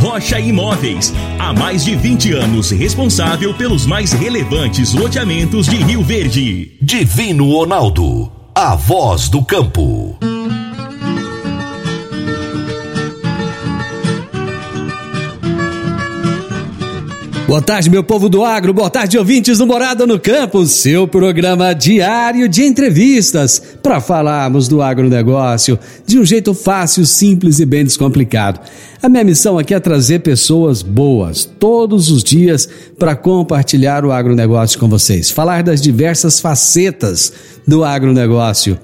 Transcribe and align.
Rocha 0.00 0.40
Imóveis, 0.40 1.12
há 1.38 1.52
mais 1.52 1.84
de 1.84 1.94
20 1.94 2.32
anos 2.32 2.70
responsável 2.70 3.52
pelos 3.52 3.84
mais 3.84 4.12
relevantes 4.12 4.94
loteamentos 4.94 5.66
de 5.66 5.76
Rio 5.76 6.02
Verde. 6.02 6.72
Divino 6.80 7.52
Ronaldo, 7.52 8.32
a 8.54 8.74
voz 8.74 9.28
do 9.28 9.44
campo. 9.44 10.18
Boa 17.50 17.60
tarde, 17.60 17.90
meu 17.90 18.04
povo 18.04 18.28
do 18.28 18.44
agro, 18.44 18.72
boa 18.72 18.88
tarde, 18.88 19.18
ouvintes 19.18 19.58
do 19.58 19.66
Morada 19.66 20.06
no 20.06 20.20
Campo, 20.20 20.64
seu 20.66 21.08
programa 21.08 21.74
diário 21.74 22.48
de 22.48 22.62
entrevistas 22.62 23.60
para 23.82 24.00
falarmos 24.00 24.68
do 24.68 24.80
agronegócio 24.80 25.76
de 26.06 26.16
um 26.16 26.24
jeito 26.24 26.54
fácil, 26.54 27.04
simples 27.04 27.58
e 27.58 27.66
bem 27.66 27.82
descomplicado. 27.82 28.60
A 29.02 29.08
minha 29.08 29.24
missão 29.24 29.58
aqui 29.58 29.74
é 29.74 29.80
trazer 29.80 30.20
pessoas 30.20 30.80
boas 30.80 31.44
todos 31.44 32.08
os 32.08 32.22
dias 32.22 32.68
para 32.96 33.16
compartilhar 33.16 34.04
o 34.04 34.12
agronegócio 34.12 34.78
com 34.78 34.88
vocês, 34.88 35.28
falar 35.28 35.64
das 35.64 35.80
diversas 35.80 36.38
facetas 36.38 37.32
do 37.66 37.82
agronegócio. 37.82 38.78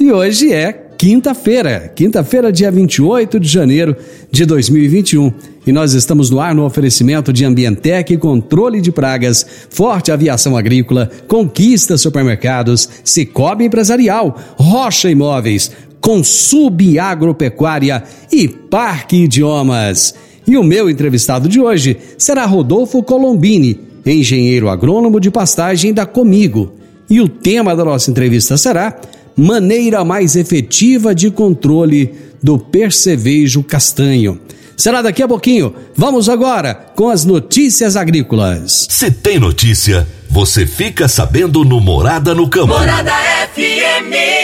E 0.00 0.10
hoje 0.10 0.50
é 0.50 0.72
quinta-feira, 0.72 1.92
quinta-feira, 1.94 2.50
dia 2.50 2.70
28 2.70 3.38
de 3.38 3.46
janeiro 3.46 3.94
de 4.30 4.46
2021. 4.46 5.55
E 5.66 5.72
nós 5.72 5.94
estamos 5.94 6.30
no 6.30 6.38
ar 6.38 6.54
no 6.54 6.64
oferecimento 6.64 7.32
de 7.32 7.44
Ambientec, 7.44 8.16
controle 8.18 8.80
de 8.80 8.92
pragas, 8.92 9.44
Forte 9.68 10.12
Aviação 10.12 10.56
Agrícola, 10.56 11.10
Conquista 11.26 11.98
Supermercados, 11.98 12.88
Cicobi 13.02 13.64
Empresarial, 13.64 14.38
Rocha 14.56 15.10
Imóveis, 15.10 15.72
Consub 16.00 16.96
Agropecuária 17.00 18.04
e 18.30 18.46
Parque 18.46 19.24
Idiomas. 19.24 20.14
E 20.46 20.56
o 20.56 20.62
meu 20.62 20.88
entrevistado 20.88 21.48
de 21.48 21.60
hoje 21.60 21.96
será 22.16 22.46
Rodolfo 22.46 23.02
Colombini, 23.02 23.80
engenheiro 24.06 24.68
agrônomo 24.68 25.18
de 25.18 25.32
pastagem 25.32 25.92
da 25.92 26.06
Comigo. 26.06 26.74
E 27.10 27.20
o 27.20 27.28
tema 27.28 27.74
da 27.74 27.84
nossa 27.84 28.08
entrevista 28.08 28.56
será 28.56 29.00
maneira 29.36 30.04
mais 30.04 30.36
efetiva 30.36 31.12
de 31.12 31.28
controle 31.28 32.12
do 32.40 32.56
percevejo 32.56 33.64
castanho. 33.64 34.38
Será 34.76 35.00
daqui 35.00 35.22
a 35.22 35.28
pouquinho. 35.28 35.74
Vamos 35.96 36.28
agora 36.28 36.74
com 36.94 37.08
as 37.08 37.24
notícias 37.24 37.96
agrícolas. 37.96 38.86
Se 38.90 39.10
tem 39.10 39.38
notícia, 39.38 40.06
você 40.28 40.66
fica 40.66 41.08
sabendo 41.08 41.64
no 41.64 41.80
Morada 41.80 42.34
no 42.34 42.48
Campo. 42.48 42.78
Morada 42.78 43.12
FM. 43.54 44.36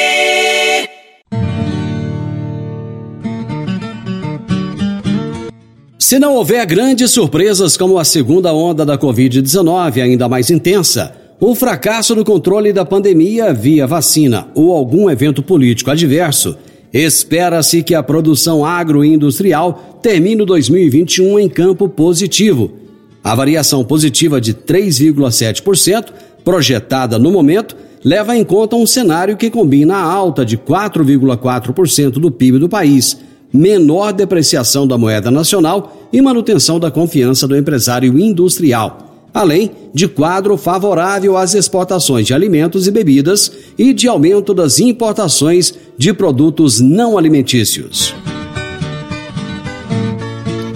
Se 5.98 6.19
não 6.19 6.34
houver 6.34 6.64
grandes 6.66 7.10
surpresas 7.10 7.76
como 7.76 7.99
a 7.99 8.04
segunda 8.04 8.53
onda 8.53 8.84
da 8.84 8.99
Covid-19, 8.99 10.03
ainda 10.03 10.28
mais 10.28 10.50
intensa, 10.50 11.14
o 11.41 11.54
fracasso 11.54 12.14
no 12.14 12.25
controle 12.25 12.72
da 12.72 12.84
pandemia 12.84 13.53
via 13.53 13.87
vacina 13.87 14.49
ou 14.54 14.72
algum 14.72 15.10
evento 15.10 15.43
político 15.43 15.91
adverso, 15.91 16.56
espera-se 16.92 17.82
que 17.82 17.94
a 17.94 18.03
produção 18.03 18.64
agroindustrial 18.64 19.98
termine 20.03 20.44
2021 20.44 21.38
em 21.38 21.48
campo 21.48 21.88
positivo. 21.88 22.72
A 23.25 23.34
variação 23.34 23.84
positiva 23.84 24.41
de 24.41 24.53
3,7%, 24.53 26.06
projetada 26.44 27.19
no 27.19 27.31
momento, 27.31 27.76
leva 28.04 28.36
em 28.36 28.44
conta 28.44 28.76
um 28.76 28.86
cenário 28.86 29.36
que 29.36 29.48
combina 29.48 29.94
a 29.97 30.02
alta 30.02 30.44
de 30.44 30.58
4,4% 30.58 32.12
do 32.12 32.31
PIB 32.31 32.58
do 32.58 32.69
país, 32.69 33.16
menor 33.52 34.12
depreciação 34.12 34.86
da 34.86 34.98
moeda 34.98 35.31
nacional 35.31 36.08
e 36.12 36.20
manutenção 36.20 36.81
da 36.81 36.91
confiança 36.91 37.47
do 37.47 37.56
empresário 37.56 38.19
industrial 38.19 39.12
além 39.32 39.70
de 39.94 40.06
quadro 40.06 40.56
favorável 40.56 41.37
às 41.37 41.54
exportações 41.54 42.26
de 42.26 42.34
alimentos 42.34 42.87
e 42.87 42.91
bebidas 42.91 43.53
e 43.78 43.93
de 43.93 44.09
aumento 44.09 44.53
das 44.53 44.78
importações 44.78 45.75
de 45.97 46.12
produtos 46.12 46.81
não 46.81 47.16
alimentícios. 47.16 48.15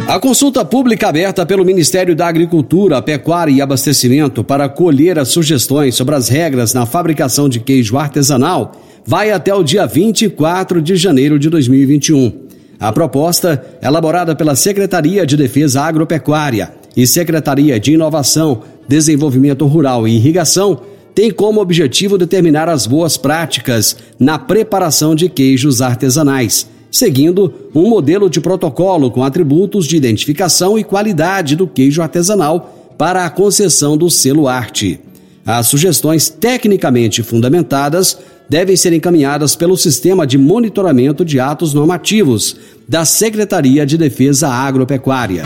A 0.09 0.21
consulta 0.21 0.65
pública 0.65 1.09
aberta 1.09 1.45
pelo 1.45 1.65
Ministério 1.65 2.15
da 2.15 2.29
Agricultura, 2.29 3.03
Pecuária 3.03 3.53
e 3.53 3.61
Abastecimento 3.61 4.45
para 4.45 4.69
colher 4.69 5.19
as 5.19 5.29
sugestões 5.29 5.97
sobre 5.97 6.15
as 6.15 6.29
regras 6.29 6.73
na 6.73 6.87
fabricação 6.87 7.49
de 7.49 7.59
queijo 7.59 7.99
artesanal 7.99 8.73
vai 9.05 9.33
até 9.33 9.53
o 9.53 9.65
dia 9.65 9.85
24 9.85 10.81
de 10.81 10.95
janeiro 10.97 11.39
de 11.39 11.51
2021. 11.51 12.33
A 12.79 12.93
proposta, 12.93 13.65
elaborada 13.83 14.37
pela 14.37 14.55
Secretaria 14.55 15.27
de 15.27 15.37
Defesa 15.37 15.83
Agropecuária, 15.83 16.73
e 16.97 17.07
Secretaria 17.07 17.79
de 17.79 17.93
Inovação, 17.93 18.63
Desenvolvimento 18.89 19.67
Rural 19.67 20.09
e 20.09 20.15
Irrigação 20.17 20.81
tem 21.15 21.31
como 21.31 21.61
objetivo 21.61 22.19
determinar 22.19 22.69
as 22.69 22.87
boas 22.87 23.17
práticas 23.17 23.97
na 24.19 24.39
preparação 24.39 25.15
de 25.15 25.29
queijos 25.29 25.81
artesanais, 25.81 26.69
seguindo 26.91 27.53
um 27.75 27.89
modelo 27.89 28.29
de 28.29 28.41
protocolo 28.41 29.11
com 29.11 29.25
atributos 29.25 29.87
de 29.87 29.97
identificação 29.97 30.79
e 30.79 30.85
qualidade 30.85 31.57
do 31.57 31.67
queijo 31.67 32.03
artesanal 32.03 32.95
para 32.99 33.25
a 33.25 33.31
concessão 33.31 33.97
do 33.97 34.11
selo 34.11 34.47
arte. 34.47 35.01
As 35.45 35.69
sugestões 35.69 36.29
tecnicamente 36.29 37.23
fundamentadas 37.23 38.19
devem 38.49 38.77
ser 38.77 38.93
encaminhadas 38.93 39.57
pelo 39.57 39.77
Sistema 39.77 40.27
de 40.27 40.37
Monitoramento 40.37 41.25
de 41.25 41.41
Atos 41.41 41.73
Normativos 41.73 42.57
da 42.89 43.05
Secretaria 43.05 43.87
de 43.87 43.97
Defesa 43.97 44.49
Agropecuária. 44.49 45.45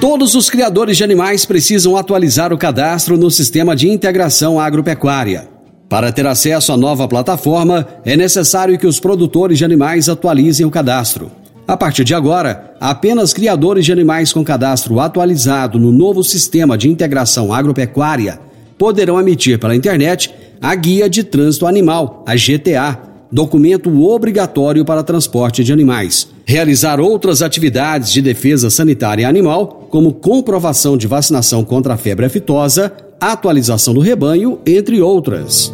Todos 0.00 0.36
os 0.36 0.48
criadores 0.48 0.96
de 0.96 1.02
animais 1.02 1.44
precisam 1.44 1.96
atualizar 1.96 2.52
o 2.52 2.58
cadastro 2.58 3.18
no 3.18 3.32
Sistema 3.32 3.74
de 3.74 3.88
Integração 3.88 4.60
Agropecuária. 4.60 5.48
Para 5.88 6.12
ter 6.12 6.24
acesso 6.24 6.72
à 6.72 6.76
nova 6.76 7.08
plataforma, 7.08 7.84
é 8.04 8.16
necessário 8.16 8.78
que 8.78 8.86
os 8.86 9.00
produtores 9.00 9.58
de 9.58 9.64
animais 9.64 10.08
atualizem 10.08 10.64
o 10.64 10.70
cadastro. 10.70 11.32
A 11.66 11.76
partir 11.76 12.04
de 12.04 12.14
agora, 12.14 12.76
apenas 12.80 13.32
criadores 13.32 13.84
de 13.84 13.90
animais 13.90 14.32
com 14.32 14.44
cadastro 14.44 15.00
atualizado 15.00 15.80
no 15.80 15.90
novo 15.90 16.22
Sistema 16.22 16.78
de 16.78 16.88
Integração 16.88 17.52
Agropecuária 17.52 18.38
poderão 18.78 19.20
emitir 19.20 19.58
pela 19.58 19.74
internet 19.74 20.32
a 20.60 20.74
Guia 20.76 21.10
de 21.10 21.24
Trânsito 21.24 21.66
Animal, 21.66 22.22
a 22.24 22.36
GTA, 22.36 23.00
documento 23.30 23.90
obrigatório 24.02 24.84
para 24.84 25.02
transporte 25.02 25.62
de 25.62 25.72
animais. 25.72 26.28
Realizar 26.44 26.98
outras 27.00 27.42
atividades 27.42 28.10
de 28.10 28.22
defesa 28.22 28.70
sanitária 28.70 29.28
animal, 29.28 29.86
como 29.90 30.14
comprovação 30.14 30.96
de 30.96 31.06
vacinação 31.06 31.62
contra 31.64 31.94
a 31.94 31.96
febre 31.96 32.26
aftosa, 32.26 32.92
atualização 33.20 33.92
do 33.92 34.00
rebanho, 34.00 34.58
entre 34.66 35.00
outras. 35.00 35.72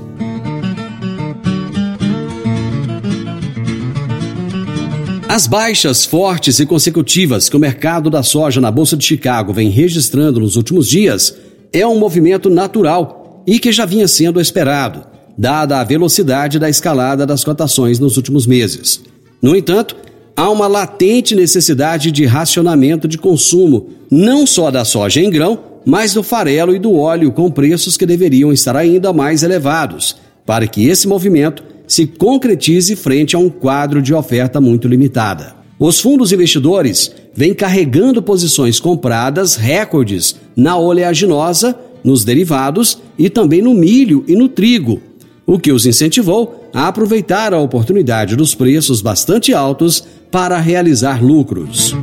As 5.29 5.49
baixas 5.49 6.05
fortes 6.05 6.61
e 6.61 6.67
consecutivas 6.67 7.49
que 7.49 7.57
o 7.57 7.61
mercado 7.61 8.09
da 8.09 8.23
soja 8.23 8.61
na 8.61 8.71
Bolsa 8.71 8.97
de 8.97 9.05
Chicago 9.05 9.53
vem 9.53 9.69
registrando 9.69 10.39
nos 10.39 10.55
últimos 10.55 10.89
dias 10.89 11.35
é 11.73 11.85
um 11.85 11.99
movimento 11.99 12.49
natural 12.49 13.43
e 13.45 13.59
que 13.59 13.73
já 13.73 13.85
vinha 13.85 14.07
sendo 14.07 14.41
esperado 14.41 15.14
dada 15.37 15.81
a 15.81 15.85
velocidade 15.85 16.59
da 16.59 16.69
escalada 16.69 17.27
das 17.27 17.45
cotações 17.45 17.99
nos 17.99 18.17
últimos 18.17 18.47
meses. 18.47 19.01
No 19.43 19.57
entanto, 19.57 19.97
há 20.37 20.49
uma 20.51 20.67
latente 20.67 21.35
necessidade 21.35 22.11
de 22.11 22.25
racionamento 22.25 23.07
de 23.07 23.19
consumo, 23.19 23.91
não 24.11 24.47
só 24.47 24.71
da 24.71 24.85
soja 24.85 25.21
em 25.21 25.31
grão, 25.31 25.59
mas 25.85 26.15
do 26.15 26.23
farelo 26.23 26.75
e 26.75 26.79
do 26.79 26.95
óleo 26.95 27.31
com 27.31 27.51
preços 27.51 27.97
que 27.97 28.07
deveriam 28.07 28.53
estar 28.53 28.77
ainda 28.77 29.13
mais 29.13 29.43
elevados, 29.43 30.17
para 30.47 30.67
que 30.67 30.87
esse 30.87 31.07
movimento 31.07 31.63
se 31.87 32.07
concretize 32.07 32.97
frente 32.97 33.37
a 33.37 33.39
um 33.39 33.51
quadro 33.51 34.01
de 34.01 34.15
oferta 34.15 34.61
muito 34.61 34.89
limitada. 34.89 35.55
Os 35.79 36.01
fundos 36.01 36.33
investidores 36.33 37.13
vêm 37.35 37.53
carregando 37.53 38.23
posições 38.23 38.81
compradas 38.81 39.57
recordes 39.57 40.37
na 40.57 40.79
oleaginosa, 40.79 41.77
nos 42.03 42.25
derivados 42.25 42.99
e 43.19 43.29
também 43.29 43.61
no 43.61 43.75
milho 43.75 44.25
e 44.29 44.35
no 44.35 44.49
trigo, 44.49 45.01
o 45.47 45.59
que 45.59 45.73
os 45.73 45.87
incentivou 45.87 46.69
a 46.73 46.89
aproveitar 46.89 47.53
a 47.53 47.61
oportunidade 47.61 48.37
dos 48.37 48.55
preços 48.55 49.01
bastante 49.01 49.53
altos 49.53 50.05
para 50.31 50.59
realizar 50.59 51.23
lucros. 51.23 51.95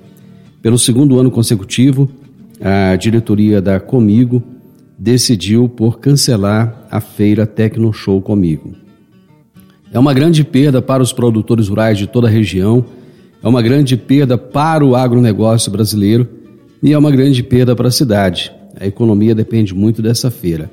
Pelo 0.62 0.78
segundo 0.78 1.20
ano 1.20 1.32
consecutivo, 1.32 2.10
a 2.62 2.96
diretoria 2.96 3.62
da 3.62 3.80
Comigo 3.80 4.42
decidiu 4.98 5.68
por 5.68 6.00
cancelar 6.00 6.88
a 6.90 7.02
feira 7.02 7.46
Tecno 7.46 7.92
Show 7.92 8.22
Comigo. 8.22 8.76
É 9.92 10.00
uma 10.00 10.14
grande 10.14 10.44
perda 10.44 10.82
para 10.82 11.04
os 11.04 11.14
produtores 11.14 11.68
rurais 11.68 11.98
de 11.98 12.08
toda 12.08 12.28
a 12.28 12.32
região, 12.32 12.86
é 13.42 13.48
uma 13.48 13.62
grande 13.62 13.96
perda 13.96 14.38
para 14.38 14.84
o 14.84 14.96
agronegócio 14.96 15.72
brasileiro 15.72 16.28
e 16.82 16.94
é 16.94 16.98
uma 16.98 17.12
grande 17.12 17.44
perda 17.44 17.76
para 17.76 17.90
a 17.90 17.92
cidade. 17.92 18.52
A 18.80 18.86
economia 18.86 19.36
depende 19.36 19.74
muito 19.74 20.02
dessa 20.02 20.32
feira. 20.32 20.70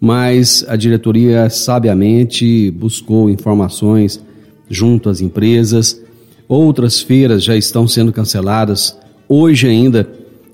Mas 0.00 0.64
a 0.68 0.76
diretoria 0.76 1.48
sabiamente 1.48 2.70
buscou 2.70 3.30
informações 3.30 4.22
junto 4.68 5.08
às 5.08 5.20
empresas. 5.20 6.02
Outras 6.48 7.00
feiras 7.00 7.42
já 7.42 7.56
estão 7.56 7.88
sendo 7.88 8.12
canceladas. 8.12 8.96
Hoje 9.28 9.66
ainda 9.66 10.08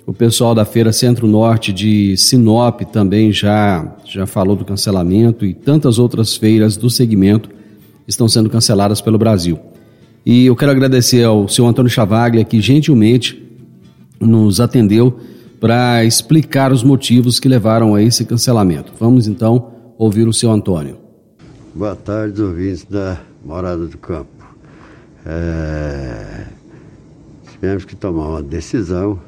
o 0.07 0.13
pessoal 0.13 0.55
da 0.57 0.65
Feira 0.65 0.93
Centro-Norte 0.93 1.73
de 1.73 2.17
Sinop 2.17 2.81
também 2.93 3.31
já, 3.31 3.97
já 4.05 4.27
falou 4.27 4.57
do 4.57 4.65
cancelamento 4.65 5.45
e 5.47 5.55
tantas 5.55 6.01
outras 6.01 6.37
feiras 6.37 6.77
do 6.77 6.91
segmento 6.91 7.49
estão 8.09 8.29
sendo 8.29 8.51
canceladas 8.51 9.01
pelo 9.01 9.19
Brasil. 9.19 9.59
E 10.27 10.47
eu 10.47 10.57
quero 10.57 10.73
agradecer 10.73 11.23
ao 11.23 11.49
senhor 11.49 11.69
Antônio 11.69 11.91
Chavaglia, 11.91 12.45
que 12.45 12.61
gentilmente 12.61 13.41
nos 14.21 14.61
atendeu 14.61 15.19
para 15.61 16.03
explicar 16.05 16.73
os 16.73 16.83
motivos 16.83 17.39
que 17.39 17.47
levaram 17.47 17.95
a 17.95 18.03
esse 18.03 18.25
cancelamento. 18.25 18.95
Vamos 18.99 19.29
então 19.29 19.73
ouvir 19.99 20.27
o 20.27 20.33
senhor 20.33 20.53
Antônio. 20.53 20.99
Boa 21.75 21.95
tarde, 21.95 22.41
ouvintes 22.41 22.85
da 22.85 23.21
Morada 23.45 23.87
do 23.87 23.99
Campo. 23.99 24.31
É... 25.27 26.47
Tivemos 27.53 27.85
que 27.85 27.95
tomar 27.95 28.29
uma 28.29 28.43
decisão 28.43 29.21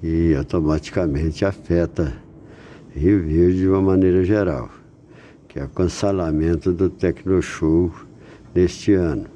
que 0.00 0.34
automaticamente 0.34 1.44
afeta 1.44 2.12
Rio 2.94 3.22
Verde 3.24 3.58
de 3.58 3.68
uma 3.68 3.80
maneira 3.80 4.24
geral, 4.24 4.68
que 5.46 5.60
é 5.60 5.64
o 5.64 5.68
cancelamento 5.68 6.72
do 6.72 6.90
Tecnoshow 6.90 7.92
neste 8.52 8.92
ano. 8.92 9.26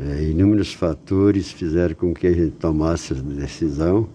É, 0.00 0.24
inúmeros 0.24 0.72
fatores 0.72 1.52
fizeram 1.52 1.94
com 1.94 2.12
que 2.12 2.26
a 2.26 2.32
gente 2.32 2.52
tomasse 2.52 3.12
essa 3.12 3.22
decisão 3.22 4.08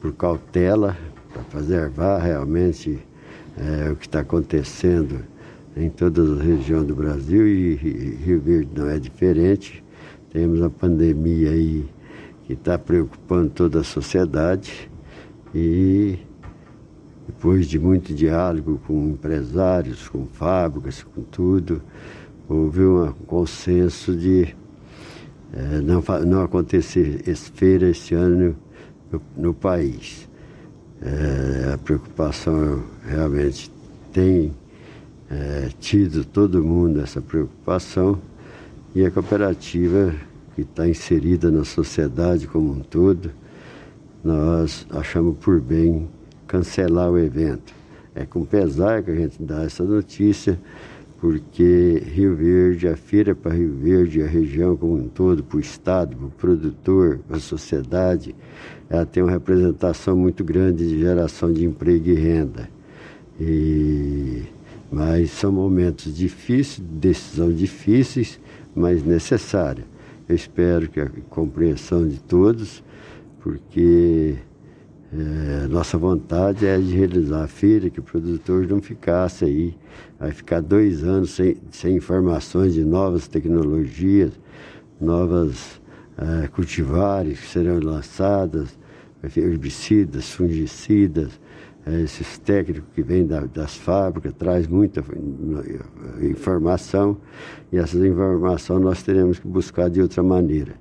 por 0.00 0.12
cautela, 0.14 0.96
para 1.32 1.42
preservar 1.42 2.18
realmente 2.18 2.98
é, 3.56 3.90
o 3.90 3.96
que 3.96 4.06
está 4.06 4.20
acontecendo 4.20 5.24
em 5.76 5.90
todas 5.90 6.30
as 6.30 6.40
regiões 6.40 6.86
do 6.86 6.94
Brasil 6.94 7.46
e 7.46 7.74
Rio 7.74 8.40
Verde 8.40 8.70
não 8.74 8.88
é 8.88 8.98
diferente. 8.98 9.84
Temos 10.32 10.62
a 10.62 10.70
pandemia 10.70 11.50
aí 11.50 11.88
que 12.46 12.54
está 12.54 12.78
preocupando 12.78 13.50
toda 13.50 13.80
a 13.80 13.84
sociedade 13.84 14.90
e 15.54 16.18
depois 17.26 17.68
de 17.68 17.78
muito 17.78 18.14
diálogo 18.14 18.80
com 18.86 19.10
empresários, 19.10 20.08
com 20.08 20.26
fábricas, 20.26 21.02
com 21.02 21.22
tudo, 21.22 21.82
houve 22.48 22.82
um 22.82 23.12
consenso 23.26 24.16
de 24.16 24.54
é, 25.52 25.80
não, 25.80 26.02
não 26.26 26.42
acontecer 26.42 27.22
feira 27.54 27.90
esse 27.90 28.14
ano 28.14 28.56
no, 29.10 29.22
no 29.36 29.54
país. 29.54 30.28
É, 31.02 31.72
a 31.74 31.78
preocupação 31.78 32.84
realmente 33.06 33.70
tem 34.12 34.52
é, 35.30 35.70
tido 35.78 36.24
todo 36.24 36.62
mundo 36.62 37.00
essa 37.00 37.22
preocupação 37.22 38.18
e 38.94 39.04
a 39.04 39.10
cooperativa 39.10 40.14
que 40.54 40.62
está 40.62 40.88
inserida 40.88 41.50
na 41.50 41.64
sociedade 41.64 42.46
como 42.46 42.72
um 42.72 42.80
todo, 42.80 43.30
nós 44.22 44.86
achamos 44.90 45.38
por 45.38 45.60
bem 45.60 46.08
cancelar 46.46 47.10
o 47.10 47.18
evento. 47.18 47.72
É 48.14 48.26
com 48.26 48.44
pesar 48.44 49.02
que 49.02 49.10
a 49.10 49.14
gente 49.14 49.40
dá 49.40 49.62
essa 49.62 49.84
notícia, 49.84 50.58
porque 51.20 52.02
Rio 52.06 52.34
Verde, 52.34 52.88
a 52.88 52.96
feira 52.96 53.34
para 53.34 53.52
Rio 53.52 53.74
Verde, 53.74 54.22
a 54.22 54.26
região 54.26 54.74
como 54.74 54.96
um 54.96 55.06
todo, 55.06 55.44
para 55.44 55.58
o 55.58 55.60
Estado, 55.60 56.16
para 56.16 56.26
o 56.26 56.30
produtor, 56.30 57.20
para 57.28 57.36
a 57.36 57.40
sociedade, 57.40 58.34
ela 58.88 59.04
tem 59.04 59.22
uma 59.22 59.30
representação 59.30 60.16
muito 60.16 60.42
grande 60.42 60.88
de 60.88 60.98
geração 60.98 61.52
de 61.52 61.64
emprego 61.64 62.08
e 62.08 62.14
renda. 62.14 62.70
E... 63.38 64.42
Mas 64.90 65.30
são 65.30 65.52
momentos 65.52 66.16
difíceis, 66.16 66.82
decisões 66.90 67.56
difíceis, 67.56 68.40
mas 68.74 69.04
necessárias. 69.04 69.86
Eu 70.28 70.34
espero 70.34 70.88
que 70.88 71.00
a 71.00 71.08
compreensão 71.28 72.08
de 72.08 72.18
todos, 72.18 72.82
porque 73.40 74.36
é, 75.12 75.66
nossa 75.66 75.98
vontade 75.98 76.64
é 76.64 76.78
de 76.78 76.94
realizar 76.94 77.42
a 77.42 77.48
feira, 77.48 77.90
que 77.90 77.98
o 77.98 78.02
produtor 78.02 78.64
não 78.68 78.80
ficasse 78.80 79.44
aí, 79.44 79.76
vai 80.18 80.30
ficar 80.30 80.60
dois 80.60 81.02
anos 81.02 81.30
sem, 81.30 81.56
sem 81.72 81.96
informações 81.96 82.74
de 82.74 82.84
novas 82.84 83.26
tecnologias, 83.26 84.30
novas 85.00 85.80
é, 86.16 86.46
cultivares 86.46 87.40
que 87.40 87.46
serão 87.46 87.80
lançadas, 87.80 88.78
herbicidas, 89.36 90.30
fungicidas, 90.30 91.40
é, 91.84 92.02
esses 92.02 92.38
técnicos 92.38 92.88
que 92.94 93.02
vêm 93.02 93.26
da, 93.26 93.40
das 93.40 93.74
fábricas, 93.74 94.32
traz 94.34 94.68
muita 94.68 95.02
informação 96.22 97.16
e 97.72 97.78
essas 97.78 98.04
informações 98.04 98.80
nós 98.80 99.02
teremos 99.02 99.40
que 99.40 99.48
buscar 99.48 99.90
de 99.90 100.00
outra 100.00 100.22
maneira. 100.22 100.74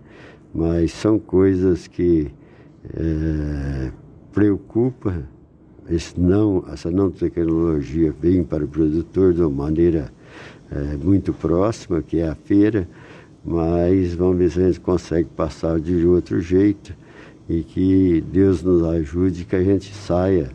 Mas 0.53 0.91
são 0.91 1.17
coisas 1.17 1.87
que 1.87 2.31
preocupam, 4.31 5.23
esse 5.89 6.19
não, 6.19 6.63
essa 6.71 6.91
não 6.91 7.09
tecnologia 7.09 8.13
vem 8.21 8.43
para 8.43 8.63
o 8.63 8.67
produtor 8.67 9.33
de 9.33 9.41
uma 9.41 9.65
maneira 9.65 10.11
é, 10.71 10.95
muito 10.97 11.33
próxima, 11.33 12.01
que 12.01 12.19
é 12.19 12.29
a 12.29 12.35
feira, 12.35 12.87
mas 13.43 14.13
vamos 14.13 14.37
ver 14.37 14.51
se 14.51 14.61
a 14.61 14.67
gente 14.67 14.79
consegue 14.79 15.29
passar 15.29 15.79
de 15.79 16.05
outro 16.05 16.39
jeito 16.39 16.93
e 17.47 17.63
que 17.63 18.23
Deus 18.31 18.61
nos 18.61 18.83
ajude 18.83 19.45
que 19.45 19.55
a 19.55 19.63
gente 19.63 19.93
saia 19.93 20.51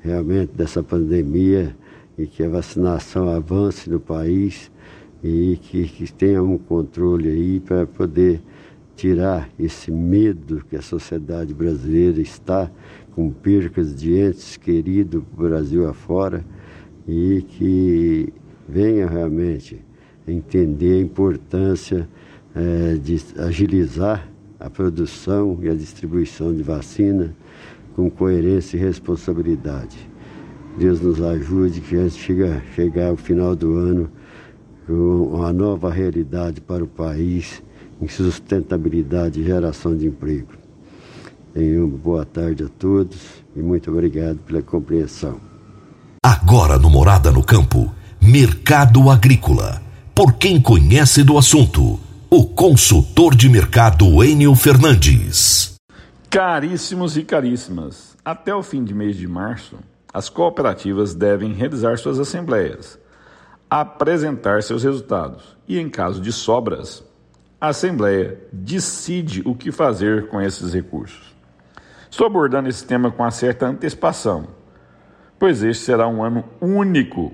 realmente 0.00 0.52
dessa 0.54 0.82
pandemia 0.82 1.76
e 2.16 2.26
que 2.26 2.42
a 2.42 2.48
vacinação 2.48 3.28
avance 3.28 3.90
no 3.90 4.00
país 4.00 4.70
e 5.22 5.58
que, 5.60 5.84
que 5.86 6.12
tenha 6.12 6.42
um 6.42 6.56
controle 6.56 7.28
aí 7.28 7.60
para 7.60 7.86
poder 7.86 8.40
tirar 8.96 9.48
esse 9.58 9.90
medo 9.92 10.64
que 10.68 10.76
a 10.76 10.82
sociedade 10.82 11.54
brasileira 11.54 12.20
está 12.20 12.70
com 13.18 13.30
percas 13.30 13.96
de 13.96 14.16
entes 14.16 14.56
queridos 14.56 15.24
Brasil 15.36 15.88
afora 15.88 16.44
e 17.04 17.42
que 17.48 18.32
venha 18.68 19.08
realmente 19.08 19.84
entender 20.24 20.98
a 20.98 21.00
importância 21.00 22.08
é, 22.54 22.94
de 22.94 23.20
agilizar 23.38 24.30
a 24.60 24.70
produção 24.70 25.58
e 25.62 25.68
a 25.68 25.74
distribuição 25.74 26.54
de 26.54 26.62
vacina 26.62 27.34
com 27.96 28.08
coerência 28.08 28.76
e 28.76 28.80
responsabilidade. 28.80 29.98
Deus 30.78 31.00
nos 31.00 31.20
ajude 31.20 31.80
que 31.80 31.96
a 31.96 32.04
gente 32.04 32.22
chega, 32.22 32.62
chegar 32.76 33.08
ao 33.08 33.16
final 33.16 33.56
do 33.56 33.72
ano 33.72 34.08
com 34.86 35.24
uma 35.34 35.52
nova 35.52 35.90
realidade 35.90 36.60
para 36.60 36.84
o 36.84 36.86
país 36.86 37.64
em 38.00 38.06
sustentabilidade 38.06 39.40
e 39.40 39.44
geração 39.44 39.96
de 39.96 40.06
emprego. 40.06 40.67
Tenham 41.54 41.86
uma 41.86 41.98
boa 41.98 42.24
tarde 42.24 42.64
a 42.64 42.68
todos 42.68 43.16
e 43.56 43.60
muito 43.60 43.90
obrigado 43.90 44.38
pela 44.38 44.62
compreensão. 44.62 45.40
Agora 46.22 46.78
no 46.78 46.90
Morada 46.90 47.30
no 47.30 47.42
Campo, 47.42 47.92
Mercado 48.20 49.08
Agrícola. 49.10 49.80
Por 50.14 50.34
quem 50.34 50.60
conhece 50.60 51.22
do 51.22 51.38
assunto, 51.38 51.98
o 52.30 52.46
consultor 52.46 53.34
de 53.34 53.48
mercado 53.48 54.22
Enio 54.22 54.54
Fernandes. 54.54 55.74
Caríssimos 56.28 57.16
e 57.16 57.22
caríssimas, 57.22 58.16
até 58.24 58.54
o 58.54 58.62
fim 58.62 58.84
de 58.84 58.92
mês 58.92 59.16
de 59.16 59.26
março, 59.26 59.76
as 60.12 60.28
cooperativas 60.28 61.14
devem 61.14 61.54
realizar 61.54 61.96
suas 61.96 62.18
assembleias, 62.18 62.98
apresentar 63.70 64.62
seus 64.62 64.82
resultados 64.82 65.56
e, 65.66 65.78
em 65.78 65.88
caso 65.88 66.20
de 66.20 66.32
sobras, 66.32 67.02
a 67.60 67.68
Assembleia 67.68 68.38
decide 68.52 69.42
o 69.44 69.54
que 69.54 69.72
fazer 69.72 70.28
com 70.28 70.40
esses 70.40 70.74
recursos. 70.74 71.37
Estou 72.10 72.26
abordando 72.26 72.68
esse 72.68 72.86
tema 72.86 73.10
com 73.10 73.22
uma 73.22 73.30
certa 73.30 73.66
antecipação, 73.66 74.48
pois 75.38 75.62
este 75.62 75.84
será 75.84 76.08
um 76.08 76.24
ano 76.24 76.44
único 76.60 77.32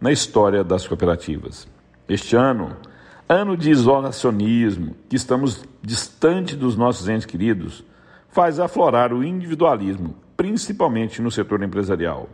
na 0.00 0.12
história 0.12 0.62
das 0.62 0.86
cooperativas. 0.86 1.66
Este 2.08 2.36
ano, 2.36 2.76
ano 3.28 3.56
de 3.56 3.70
isolacionismo, 3.70 4.94
que 5.08 5.16
estamos 5.16 5.64
distante 5.82 6.54
dos 6.54 6.76
nossos 6.76 7.08
entes 7.08 7.26
queridos, 7.26 7.82
faz 8.28 8.60
aflorar 8.60 9.12
o 9.12 9.24
individualismo, 9.24 10.14
principalmente 10.36 11.22
no 11.22 11.30
setor 11.30 11.62
empresarial. 11.62 12.28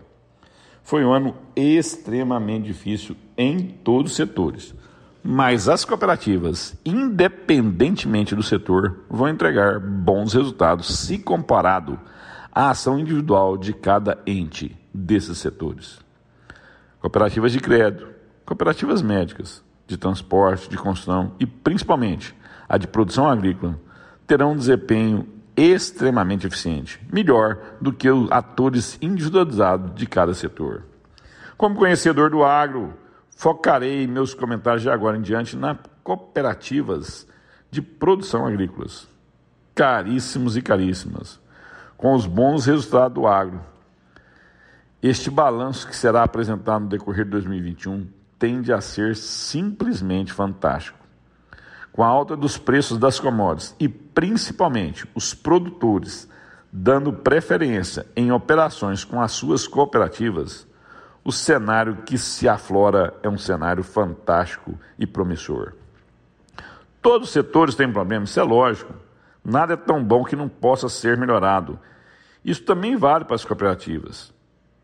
Foi 0.82 1.04
um 1.04 1.12
ano 1.12 1.36
extremamente 1.54 2.66
difícil 2.66 3.16
em 3.38 3.68
todos 3.84 4.10
os 4.10 4.16
setores 4.16 4.74
mas 5.22 5.68
as 5.68 5.84
cooperativas, 5.84 6.74
independentemente 6.84 8.34
do 8.34 8.42
setor, 8.42 9.04
vão 9.08 9.28
entregar 9.28 9.78
bons 9.78 10.34
resultados 10.34 10.98
se 10.98 11.18
comparado 11.18 11.98
à 12.50 12.70
ação 12.70 12.98
individual 12.98 13.56
de 13.56 13.72
cada 13.72 14.18
ente 14.26 14.76
desses 14.92 15.38
setores. 15.38 16.00
Cooperativas 17.00 17.52
de 17.52 17.60
crédito, 17.60 18.08
cooperativas 18.44 19.00
médicas, 19.00 19.62
de 19.86 19.96
transporte, 19.96 20.68
de 20.68 20.76
construção 20.76 21.32
e 21.38 21.46
principalmente 21.46 22.34
a 22.68 22.76
de 22.76 22.86
produção 22.86 23.28
agrícola 23.28 23.78
terão 24.26 24.52
um 24.52 24.56
desempenho 24.56 25.26
extremamente 25.56 26.46
eficiente, 26.46 27.00
melhor 27.12 27.58
do 27.80 27.92
que 27.92 28.10
os 28.10 28.30
atores 28.30 28.98
individualizados 29.02 29.94
de 29.94 30.06
cada 30.06 30.34
setor. 30.34 30.84
Como 31.56 31.76
conhecedor 31.76 32.30
do 32.30 32.42
agro, 32.42 32.94
Focarei 33.36 34.06
meus 34.06 34.34
comentários 34.34 34.82
de 34.82 34.90
agora 34.90 35.16
em 35.16 35.22
diante 35.22 35.56
nas 35.56 35.76
cooperativas 36.02 37.26
de 37.70 37.80
produção 37.82 38.46
agrícolas. 38.46 39.08
Caríssimos 39.74 40.56
e 40.56 40.62
caríssimas, 40.62 41.40
com 41.96 42.14
os 42.14 42.26
bons 42.26 42.66
resultados 42.66 43.14
do 43.14 43.26
agro. 43.26 43.60
Este 45.02 45.30
balanço 45.30 45.88
que 45.88 45.96
será 45.96 46.22
apresentado 46.22 46.82
no 46.82 46.88
decorrer 46.88 47.24
de 47.24 47.30
2021 47.32 48.06
tende 48.38 48.72
a 48.72 48.80
ser 48.80 49.16
simplesmente 49.16 50.32
fantástico. 50.32 50.98
Com 51.90 52.02
a 52.02 52.06
alta 52.06 52.36
dos 52.36 52.58
preços 52.58 52.98
das 52.98 53.18
commodities 53.18 53.74
e 53.80 53.88
principalmente 53.88 55.08
os 55.14 55.34
produtores 55.34 56.28
dando 56.72 57.12
preferência 57.12 58.06
em 58.16 58.32
operações 58.32 59.04
com 59.04 59.20
as 59.20 59.32
suas 59.32 59.66
cooperativas, 59.66 60.66
o 61.24 61.30
cenário 61.30 61.98
que 62.04 62.18
se 62.18 62.48
aflora 62.48 63.14
é 63.22 63.28
um 63.28 63.38
cenário 63.38 63.82
fantástico 63.82 64.78
e 64.98 65.06
promissor. 65.06 65.74
Todos 67.00 67.28
os 67.28 67.32
setores 67.32 67.74
têm 67.74 67.92
problemas, 67.92 68.30
isso 68.30 68.40
é 68.40 68.42
lógico. 68.42 68.94
Nada 69.44 69.74
é 69.74 69.76
tão 69.76 70.02
bom 70.02 70.24
que 70.24 70.36
não 70.36 70.48
possa 70.48 70.88
ser 70.88 71.16
melhorado. 71.16 71.78
Isso 72.44 72.62
também 72.62 72.96
vale 72.96 73.24
para 73.24 73.34
as 73.34 73.44
cooperativas. 73.44 74.32